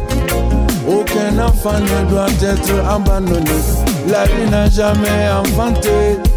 [0.88, 3.58] Aucun enfant ne doit être abandonné.
[4.10, 6.27] La vie n'a jamais enfanté.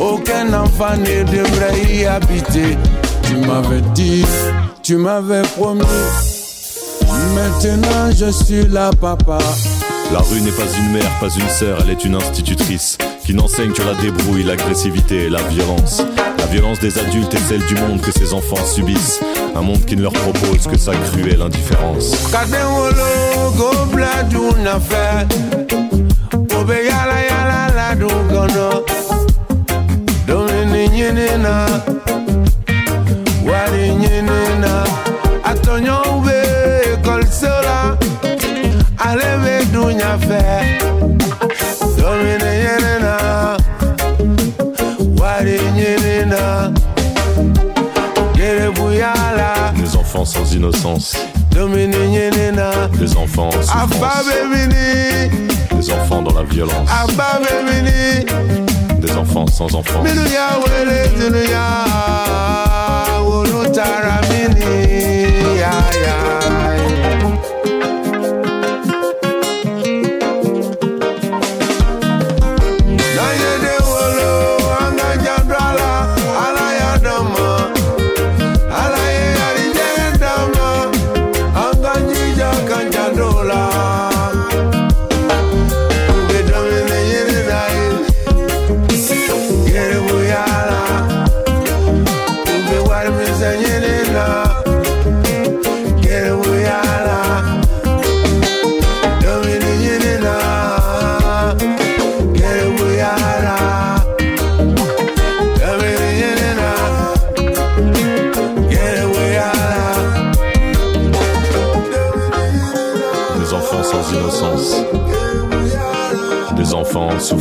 [0.00, 2.78] Aucun enfant ne devrait y habiter.
[3.22, 4.24] Tu m'avais dit,
[4.82, 5.82] tu m'avais promis.
[7.34, 9.38] Maintenant je suis là, papa.
[10.12, 13.72] La rue n'est pas une mère, pas une sœur, elle est une institutrice qui n'enseigne
[13.72, 16.02] que la débrouille, l'agressivité et la violence.
[16.38, 19.20] La violence des adultes est celle du monde que ces enfants subissent.
[19.54, 22.16] Un monde qui ne leur propose que sa cruelle indifférence.
[31.00, 31.66] nyenena
[49.96, 51.16] enfants sans innocence.
[52.98, 53.62] Les enfants en
[55.76, 56.88] Les enfants dans la violence
[59.10, 60.02] les enfants sans enfants.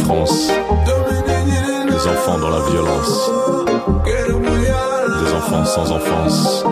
[0.09, 0.15] Des
[2.07, 3.31] enfants dans la violence.
[5.21, 6.65] Des enfants sans enfance.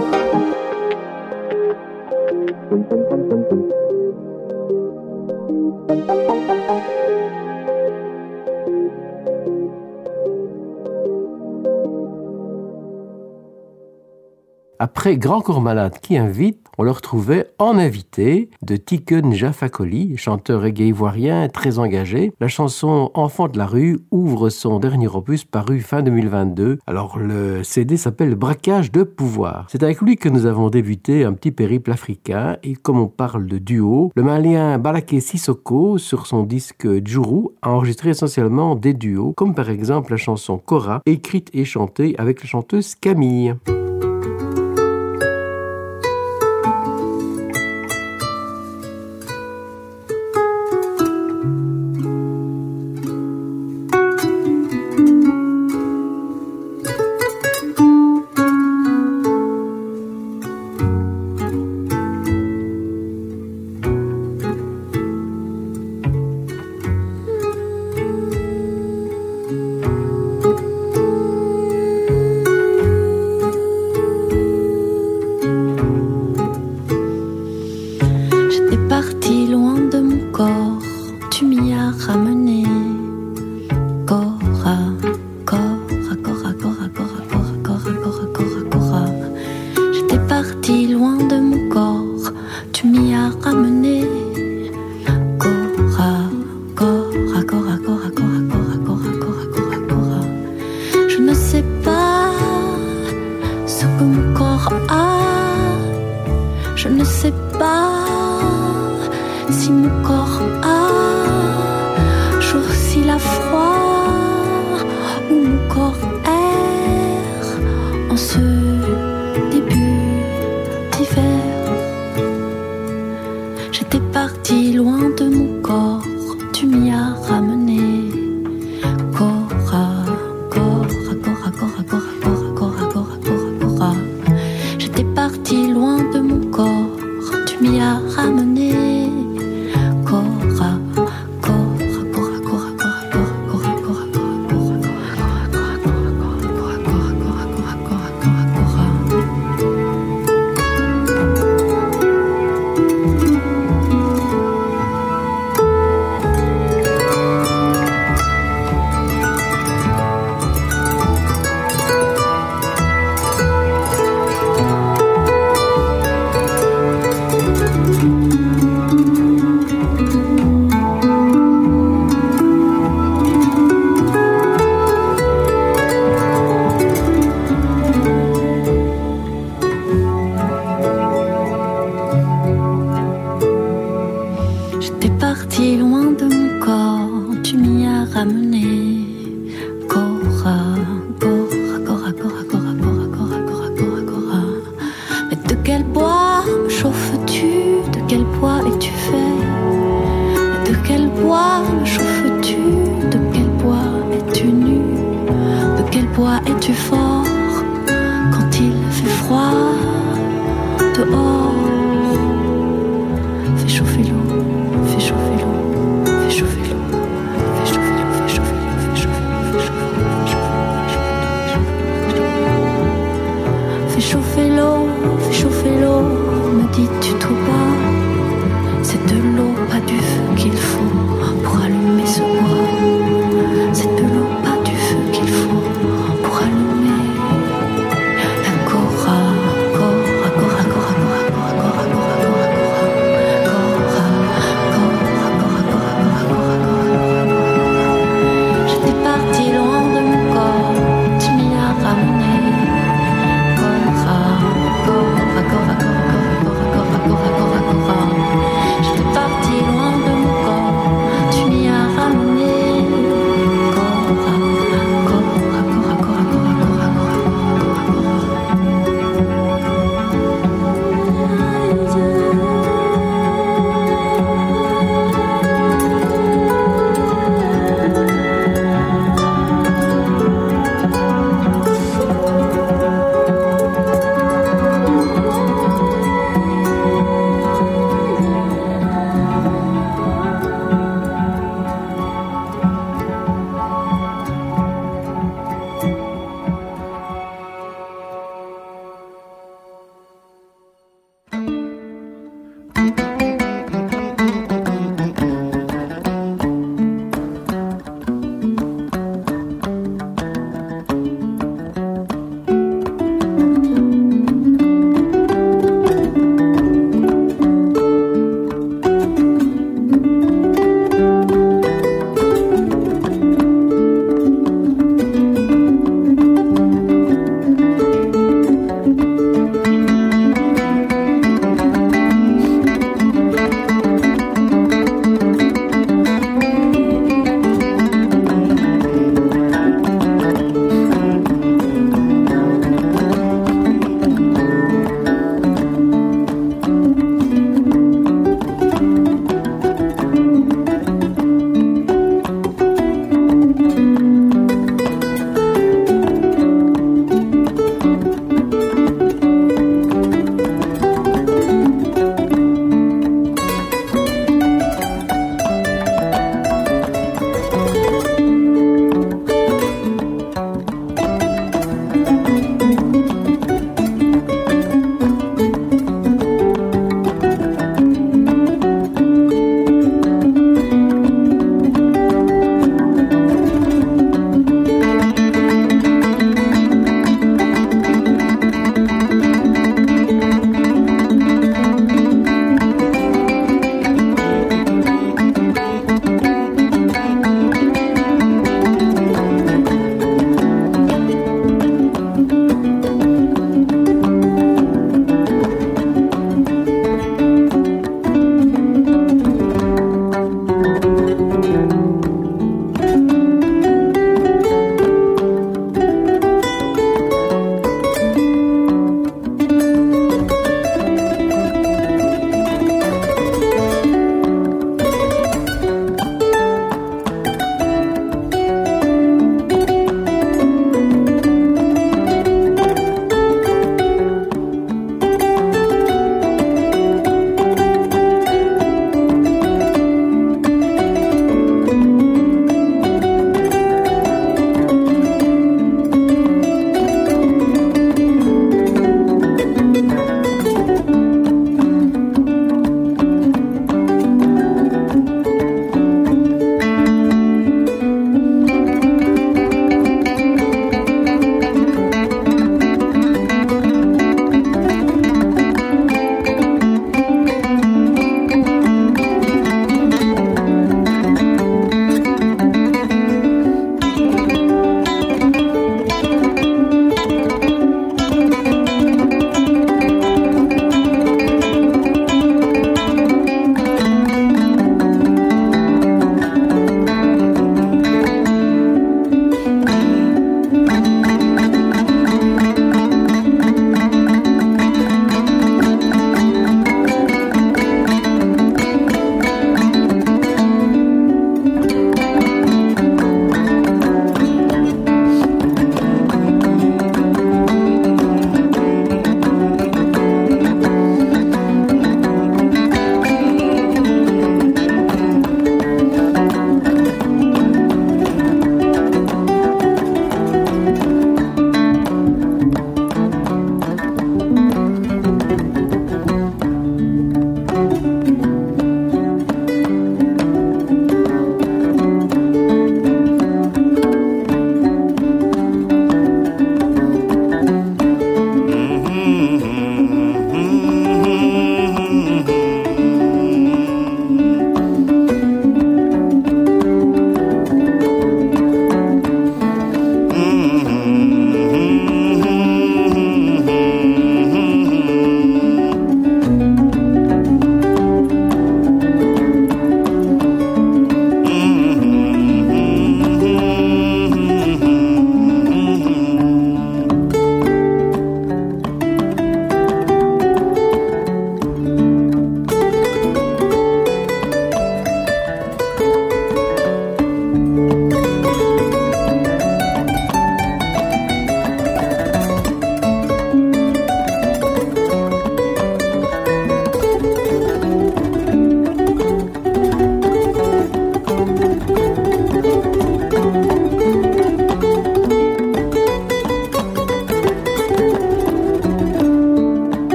[14.79, 20.61] Après Grand Corps Malade qui invite, on le retrouvait en invité de Tiken Jafakoli, chanteur
[20.61, 22.31] reggae ivoirien très engagé.
[22.39, 26.77] La chanson Enfant de la rue ouvre son dernier opus paru fin 2022.
[26.85, 29.65] Alors le CD s'appelle Braquage de pouvoir.
[29.69, 33.47] C'est avec lui que nous avons débuté un petit périple africain et comme on parle
[33.47, 39.33] de duo, le malien Balaké Sissoko sur son disque Djourou a enregistré essentiellement des duos
[39.35, 43.55] comme par exemple la chanson Cora écrite et chantée avec la chanteuse Camille.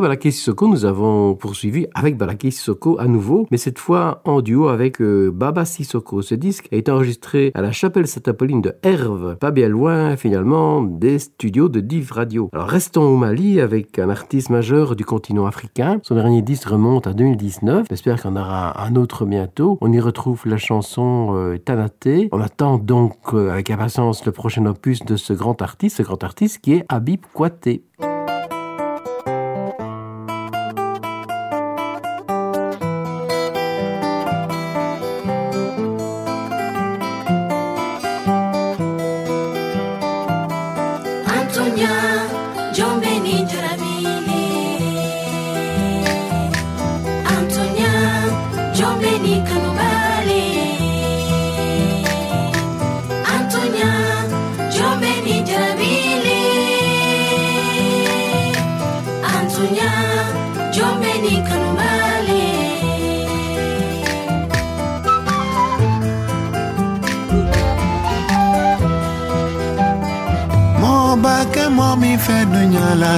[0.00, 4.40] Après Balaké Sissoko, nous avons poursuivi avec Balaké Sissoko à nouveau, mais cette fois en
[4.40, 6.22] duo avec euh, Baba Sissoko.
[6.22, 10.80] Ce disque a été enregistré à la chapelle Saint-Apolline de Herve, pas bien loin finalement
[10.80, 12.48] des studios de Div Radio.
[12.54, 15.98] Alors restons au Mali avec un artiste majeur du continent africain.
[16.02, 17.86] Son dernier disque remonte à 2019.
[17.90, 19.76] J'espère en aura un autre bientôt.
[19.82, 22.30] On y retrouve la chanson euh, Tanaté.
[22.32, 26.24] On attend donc euh, avec impatience le prochain opus de ce grand artiste, ce grand
[26.24, 27.84] artiste qui est Habib Kouaté.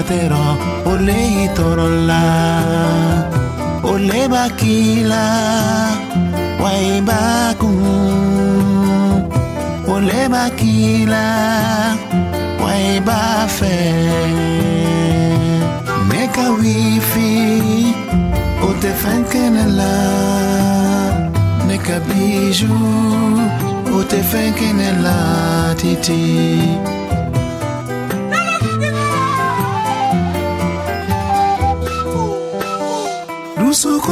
[0.03, 0.57] batera
[0.87, 2.23] Ole itorola
[3.85, 5.25] Ole bakila
[6.63, 7.73] Wai baku
[9.95, 11.25] Ole bakila
[12.63, 13.77] Wai bafe
[16.09, 17.95] Meka wifi
[18.63, 19.95] Ote fenkenela
[21.67, 22.75] Neka biju,
[23.99, 26.92] Ote fenkenela titi.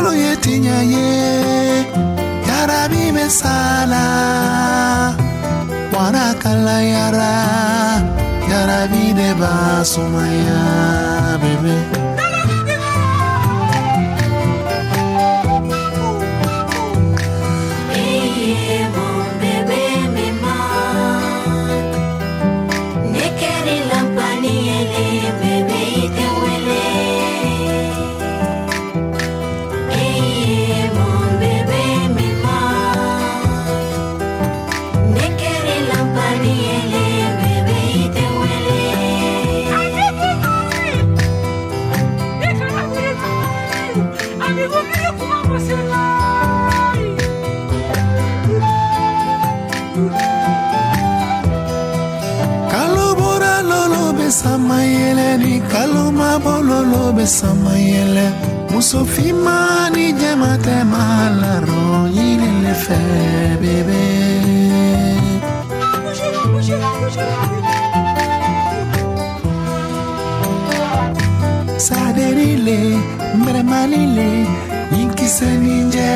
[0.01, 1.12] Kolo yetinya ye
[2.48, 4.05] yarabi mesala
[5.93, 7.35] mwanakala yara
[8.51, 10.62] yarabi de basoma ya
[11.43, 11.99] bebe
[54.31, 58.27] besamayele nikaloma bololo besamayele.
[58.70, 61.05] Musofima ni jematema
[61.40, 63.01] laro yilele fe
[63.61, 65.11] bebe.
[71.86, 72.78] Saderile
[73.39, 74.47] mremalile
[74.97, 76.12] yinkiseninje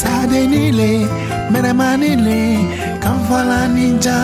[0.00, 0.90] sadenile
[1.50, 2.38] mremanile
[3.02, 4.18] kanfalaninja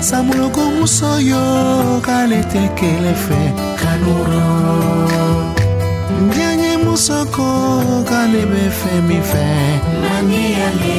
[0.00, 3.40] samoloko moso oyo kaletelefe
[3.80, 4.44] kanuro
[6.26, 7.44] ndianye mosoko
[8.08, 9.46] kalebefe mife
[10.02, 10.98] maniale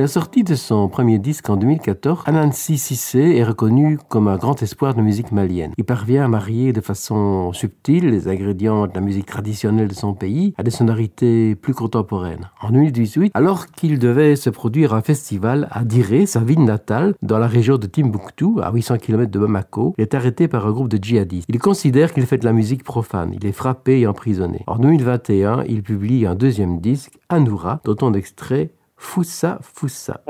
[0.00, 4.62] la sortie de son premier disque en 2014, Anansi Sissé est reconnu comme un grand
[4.62, 5.74] espoir de musique malienne.
[5.76, 10.14] Il parvient à marier de façon subtile les ingrédients de la musique traditionnelle de son
[10.14, 12.48] pays à des sonorités plus contemporaines.
[12.62, 17.38] En 2018, alors qu'il devait se produire un festival à Diré, sa ville natale, dans
[17.38, 20.88] la région de Timbuktu, à 800 km de Bamako, il est arrêté par un groupe
[20.88, 21.46] de djihadistes.
[21.50, 23.34] Il considère qu'il fait de la musique profane.
[23.34, 24.64] Il est frappé et emprisonné.
[24.66, 28.70] En 2021, il publie un deuxième disque, Anoura, dont on extrait
[29.00, 30.20] Foussa Foussa.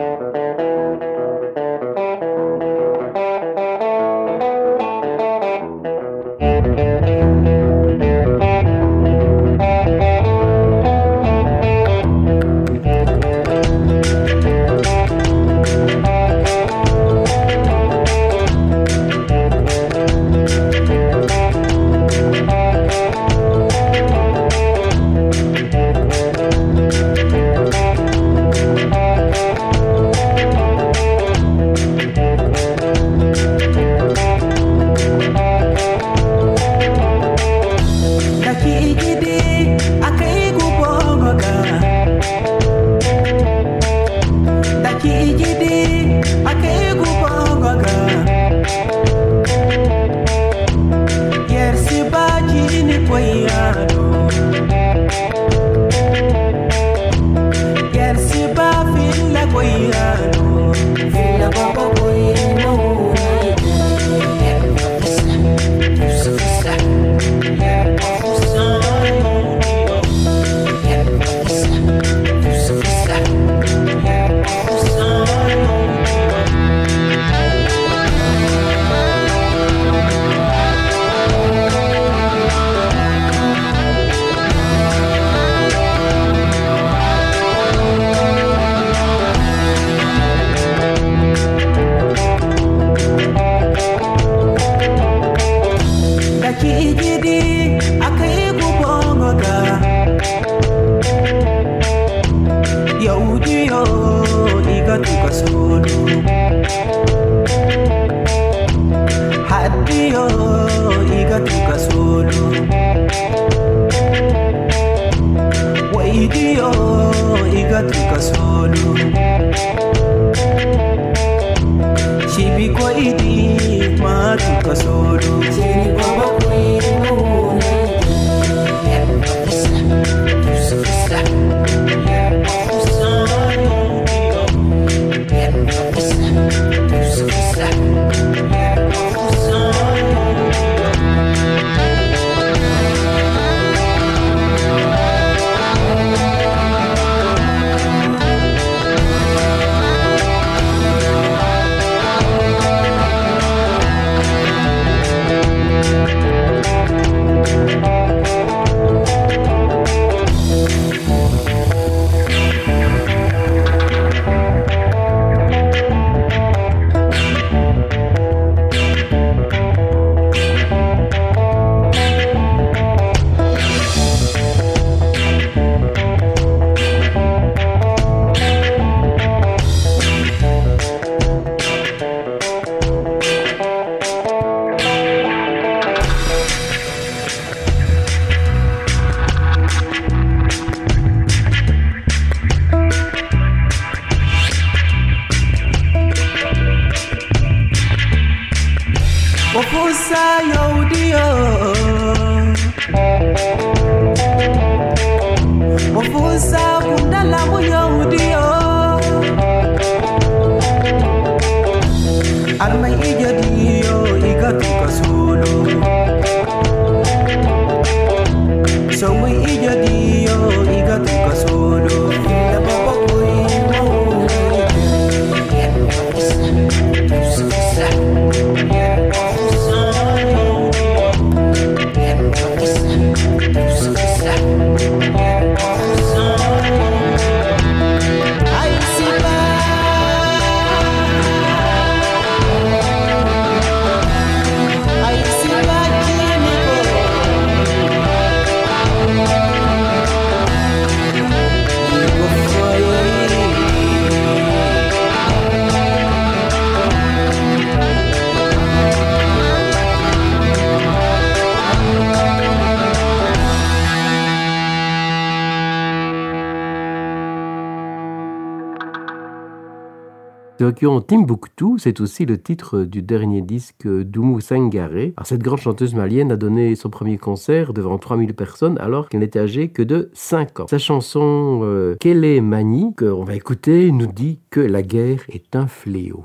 [270.80, 275.12] Timbuktu, c'est aussi le titre du dernier disque d'Oumou Sangaré.
[275.24, 279.40] Cette grande chanteuse malienne a donné son premier concert devant 3000 personnes alors qu'elle n'était
[279.40, 280.66] âgée que de 5 ans.
[280.68, 285.66] Sa chanson euh, Kele Mani, qu'on va écouter, nous dit que la guerre est un
[285.66, 286.24] fléau.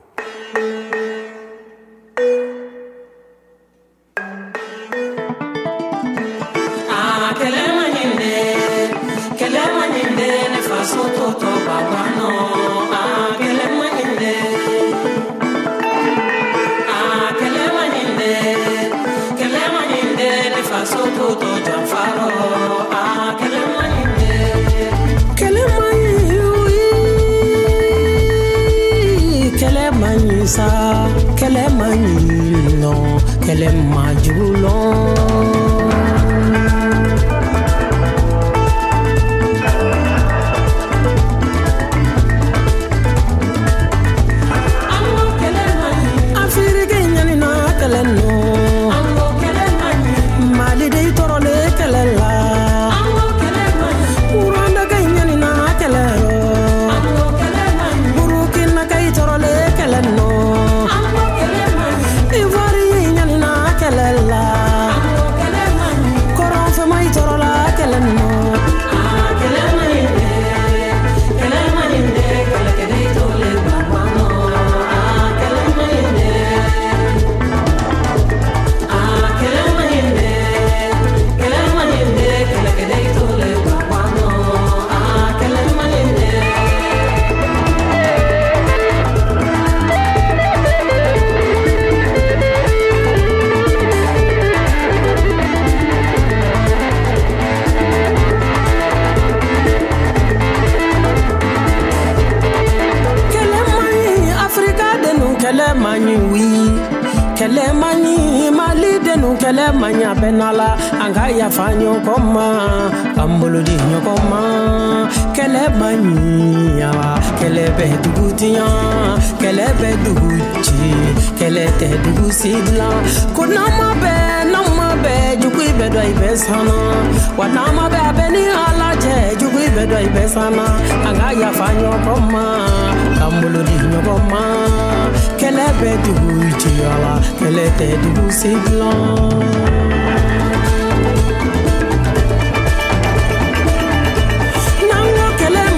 [135.85, 139.29] fête rouille tiala qu'elle était douce et blanc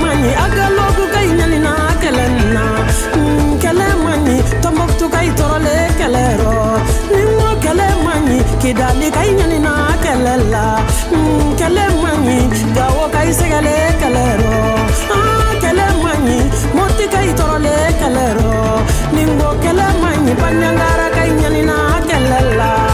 [0.02, 0.32] mani
[1.14, 1.28] kay
[1.66, 2.26] na kele
[2.56, 2.64] na
[3.18, 6.56] mm, kele mani tomoktu kay torole kele ro.
[7.16, 8.38] Ningo kele mani
[9.16, 9.32] kay
[9.66, 9.74] na
[10.04, 10.66] kele la.
[11.12, 12.38] Mm, kele mani
[12.76, 14.56] gawo kay segale kele ro.
[15.18, 16.38] Ah kele mani
[16.76, 18.54] moti kay torole kele ro.
[19.16, 19.87] Ningo kele
[20.28, 21.78] mi pañangara kay ñanina
[22.08, 22.87] cellalla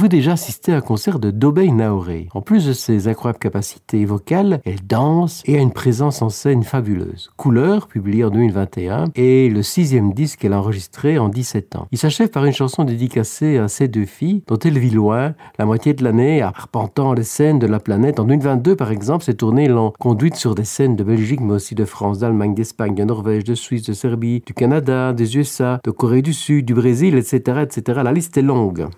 [0.00, 2.28] Avez-vous déjà assisté à un concert de Dobey Naoré?
[2.32, 6.62] En plus de ses incroyables capacités vocales, elle danse et a une présence en scène
[6.62, 7.30] fabuleuse.
[7.36, 11.86] Couleur, publié en 2021, est le sixième disque qu'elle a enregistré en 17 ans.
[11.92, 15.66] Il s'achève par une chanson dédicacée à ses deux filles, dont elle vit loin, la
[15.66, 18.20] moitié de l'année, arpentant les scènes de la planète.
[18.20, 21.74] En 2022, par exemple, ses tournées l'ont conduite sur des scènes de Belgique, mais aussi
[21.74, 25.90] de France, d'Allemagne, d'Espagne, de Norvège, de Suisse, de Serbie, du Canada, des USA, de
[25.90, 28.00] Corée du Sud, du Brésil, etc., etc.
[28.02, 28.88] La liste est longue.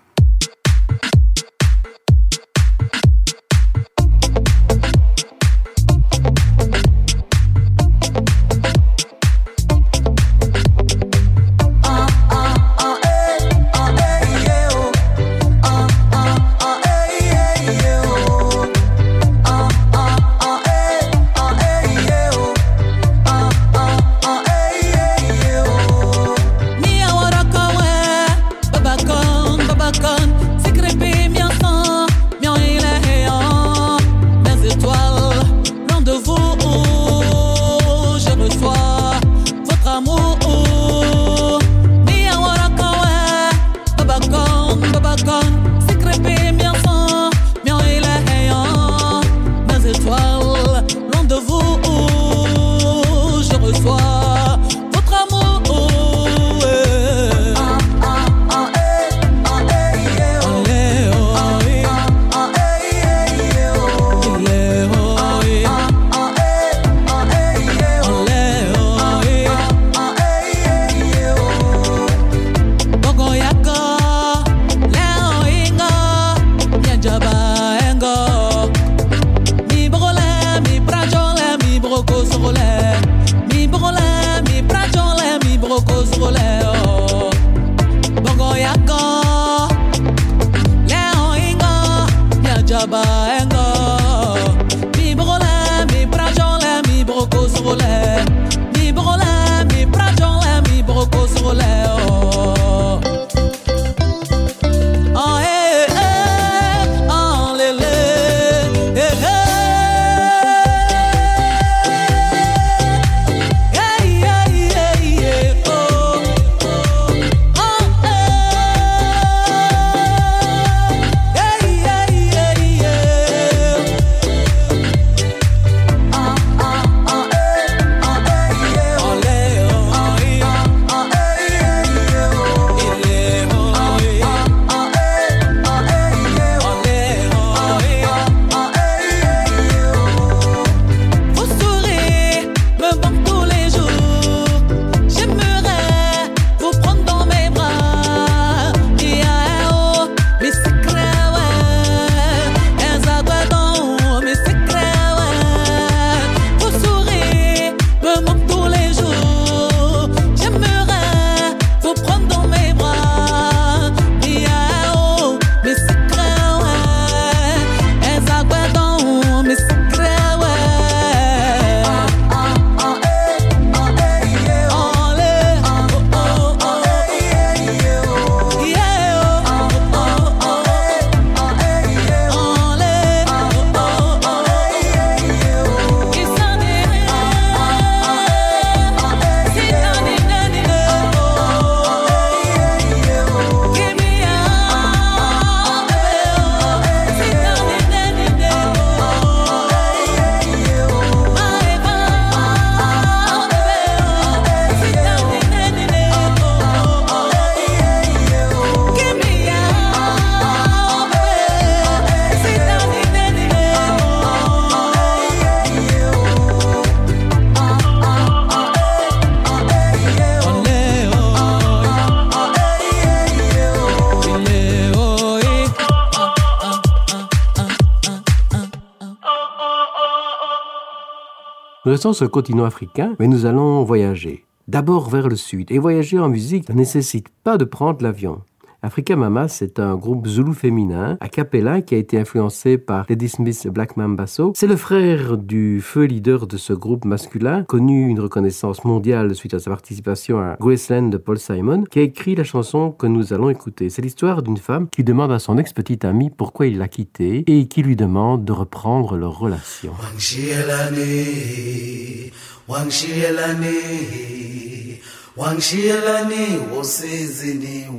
[231.93, 234.45] Restons sur le continent africain, mais nous allons voyager.
[234.67, 235.71] D'abord vers le sud.
[235.71, 238.41] Et voyager en musique ne nécessite pas de prendre l'avion.
[238.85, 243.29] Africa Mama, c'est un groupe zoulou féminin, a cappella, qui a été influencé par Lady
[243.29, 244.51] Smith Black Mambasso.
[244.57, 249.53] C'est le frère du feu leader de ce groupe masculin, connu une reconnaissance mondiale suite
[249.53, 253.31] à sa participation à Graceland de Paul Simon, qui a écrit la chanson que nous
[253.31, 253.89] allons écouter.
[253.89, 257.69] C'est l'histoire d'une femme qui demande à son ex-petite amie pourquoi il l'a quittée et
[257.69, 259.93] qui lui demande de reprendre leur relation.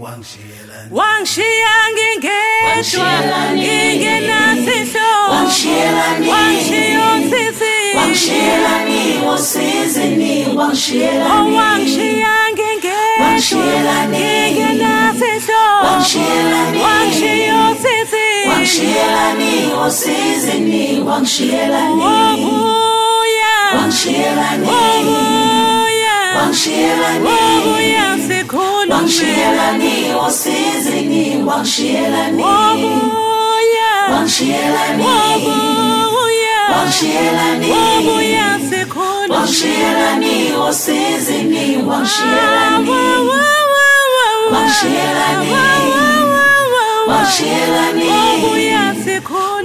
[0.04, 0.88] Wangshielane,
[5.30, 6.28] wangshielane,
[7.96, 13.28] wangishiyelani wosizini wangishiyelani Wangshiya ngingedwa
[14.08, 16.78] ngingenasihlo Wangishiyelani.
[16.82, 18.26] Wangshiyo sisi
[21.08, 22.04] Wangishiyelani
[30.14, 32.46] wosizini wangishiyelani Oh
[34.12, 34.58] wangshiya
[34.94, 35.54] ngingedwa
[36.74, 37.66] Wangishiyelani.
[37.66, 40.40] ngingenasihlo Wangishiyelani.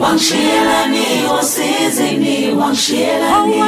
[0.02, 2.18] Wangshiyo sisi
[2.52, 3.62] wangishiyelani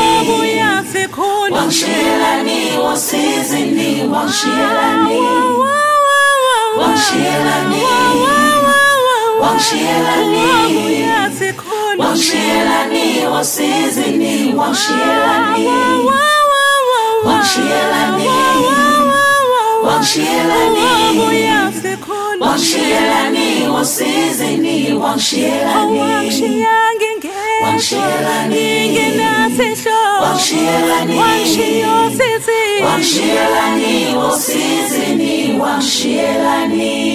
[1.52, 5.19] wangishiyelani wosizini wangishiyelani
[6.80, 7.84] wangishiyelani
[9.41, 10.48] wangishiyelani
[11.99, 15.69] wangishiyelani wosizini wangishiyelani
[19.86, 20.82] Wangishiyelani.
[22.41, 23.70] Wangishiyelani
[35.60, 37.06] wangishiyelani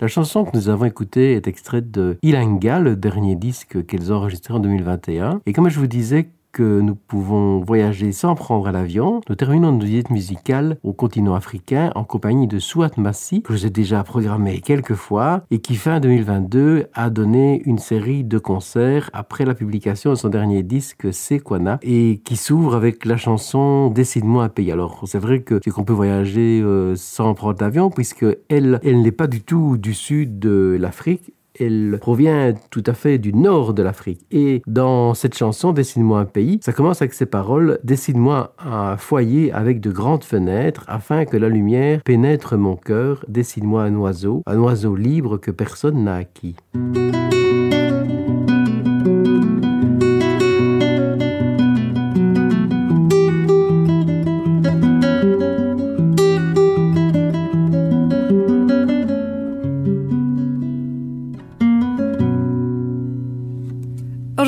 [0.00, 4.16] La chanson que nous avons écoutée est extraite de Ilanga, le dernier disque qu'elles ont
[4.16, 5.42] enregistré en 2021.
[5.44, 9.86] Et comme je vous disais que nous pouvons voyager sans prendre l'avion, nous terminons notre
[9.86, 14.94] visite musicale au continent africain en compagnie de Souat Massi, que j'ai déjà programmé quelques
[14.94, 20.16] fois et qui fin 2022 a donné une série de concerts après la publication de
[20.16, 24.72] son dernier disque Sekwana et qui s'ouvre avec la chanson Décide-moi un pays.
[24.72, 29.12] Alors c'est vrai que qu'on peut voyager euh, sans prendre l'avion puisque elle, elle n'est
[29.12, 31.32] pas du tout du sud de l'Afrique.
[31.58, 34.20] Elle provient tout à fait du nord de l'Afrique.
[34.30, 39.52] Et dans cette chanson, Dessine-moi un pays, ça commence avec ces paroles Dessine-moi un foyer
[39.52, 43.24] avec de grandes fenêtres afin que la lumière pénètre mon cœur.
[43.28, 46.56] Dessine-moi un oiseau, un oiseau libre que personne n'a acquis.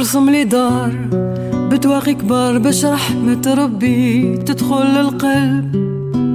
[0.02, 0.92] ارسم لي دار
[1.70, 5.76] بتواقي كبار باش رحمة ربي تدخل للقلب.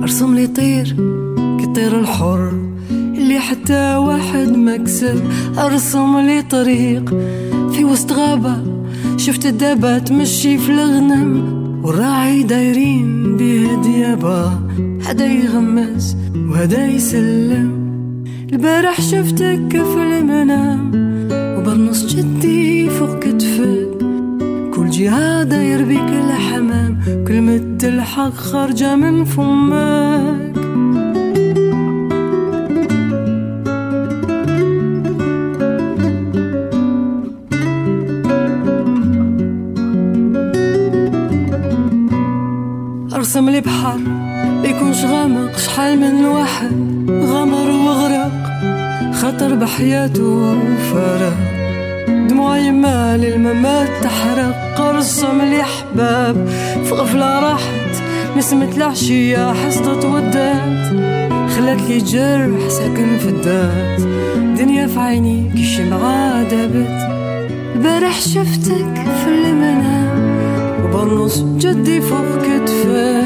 [0.02, 0.96] ارسم لي طير
[1.62, 2.52] كطير الحر
[2.92, 5.22] اللي حتى واحد ما كسب.
[5.58, 7.10] ارسم لي طريق
[7.72, 8.56] في وسط غابة
[9.18, 11.44] شفت الدابة تمشي في الغنم.
[11.84, 14.60] والراعي دايرين بيه ديابة
[15.06, 17.72] هدا يغمس وهدا يسلم.
[18.54, 20.92] البارح شفتك في المنام
[21.58, 22.47] وبرنص جدي
[24.98, 30.58] جهة داير بيك الحمام كلمة الحق خارجة من فمك.
[43.14, 44.00] أرسم لي بحر
[44.64, 46.72] يكونش غامق شحال من واحد
[47.10, 48.32] غمر وغرق
[49.14, 51.57] خطر بحياته وفرق
[52.48, 56.48] دموع يمال الممات تحرق ارسم لي احباب
[56.84, 58.04] في غفلة راحت
[58.38, 60.88] نسمة العشية حصدت ودات.
[61.50, 64.02] خلت لي جرح ساكن في الذات
[64.58, 67.10] دنيا في عيني كي شمعة دابت
[67.76, 70.38] البارح شفتك في المنام.
[70.86, 73.26] وبرنص جدي فوق كتفك.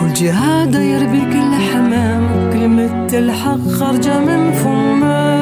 [0.00, 5.37] كل جهة داير بيك الحمام كلمة الحق خارجة من فمك.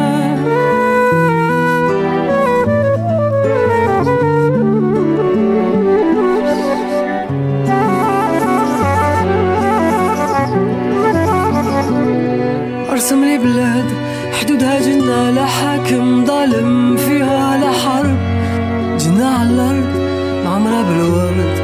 [13.06, 13.84] قسم لي بلاد
[14.32, 18.18] حدودها جنة لحاكم ظالم فيها لحرب
[18.98, 19.86] جنة على الأرض
[20.44, 21.58] معمرة بالورد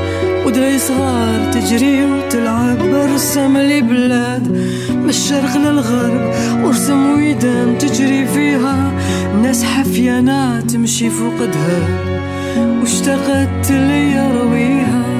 [0.47, 2.79] ودري صغار تجري وتلعب.
[2.79, 4.49] برسم بلاد
[4.91, 8.93] من الشرق للغرب ورسم ويدان تجري فيها.
[9.43, 11.79] ناس حفيانة تمشي فوقدها
[12.81, 15.12] واشتقت ليا رويها.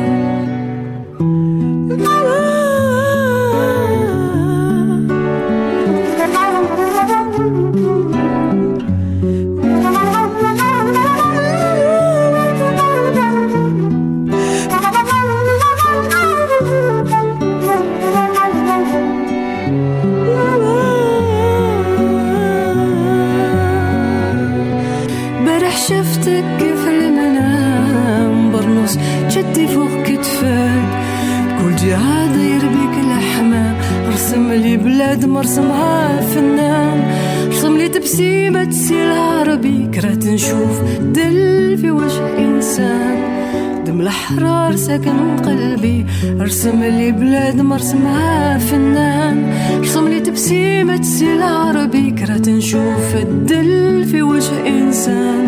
[44.92, 46.06] ساكن قلبي
[46.40, 54.68] رسم لي بلاد مرسمها فنان رسم لي تبسيمة تسيل عربي كرهت نشوف الدل في وجه
[54.68, 55.46] إنسان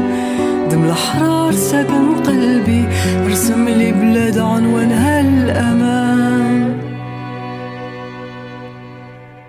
[0.71, 2.85] دم الأحرار ساكن قلبي
[3.27, 6.79] رسم لي بلاد عنوانها الأمان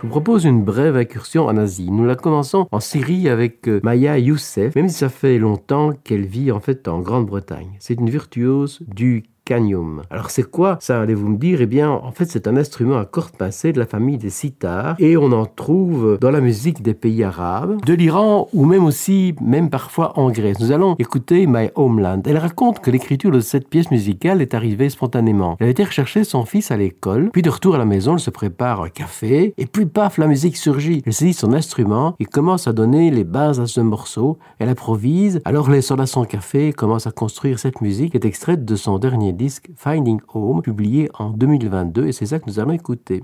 [0.00, 1.90] Je vous propose une brève incursion en Asie.
[1.90, 6.24] Nous la commençons en Syrie avec euh, Maya Youssef, même si ça fait longtemps qu'elle
[6.24, 7.76] vit en fait en Grande-Bretagne.
[7.80, 10.01] C'est une virtuose du canium.
[10.09, 11.61] Alors c'est quoi ça allez-vous me dire?
[11.61, 14.95] Eh bien en fait c'est un instrument à cordes pincées de la famille des sitars
[14.99, 19.35] et on en trouve dans la musique des pays arabes, de l'Iran ou même aussi,
[19.41, 20.59] même parfois en Grèce.
[20.59, 22.21] Nous allons écouter My Homeland.
[22.25, 25.57] Elle raconte que l'écriture de cette pièce musicale est arrivée spontanément.
[25.59, 28.19] Elle a été rechercher son fils à l'école, puis de retour à la maison, elle
[28.19, 31.03] se prépare un café et puis paf, la musique surgit.
[31.05, 34.39] Elle saisit son instrument et commence à donner les bases à ce morceau.
[34.59, 38.65] Elle improvise, alors les soldats son café commence à construire cette musique qui est extraite
[38.65, 42.71] de son dernier disque Finding Home, publié en 2022 et c'est ça que nous allons
[42.71, 43.23] écouter.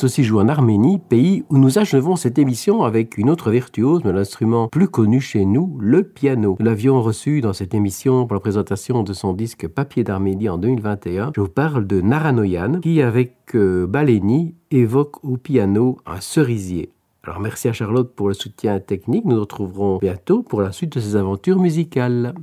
[0.00, 4.02] Est aussi joué en Arménie, pays où nous achevons cette émission avec une autre virtuose
[4.02, 6.56] de l'instrument plus connu chez nous, le piano.
[6.58, 10.56] Nous l'avions reçu dans cette émission pour la présentation de son disque Papier d'Arménie en
[10.56, 11.32] 2021.
[11.36, 16.92] Je vous parle de Naranoyan qui avec euh, Baleni évoque au piano un cerisier.
[17.22, 19.26] Alors merci à Charlotte pour le soutien technique.
[19.26, 22.34] Nous nous retrouverons bientôt pour la suite de ces aventures musicales.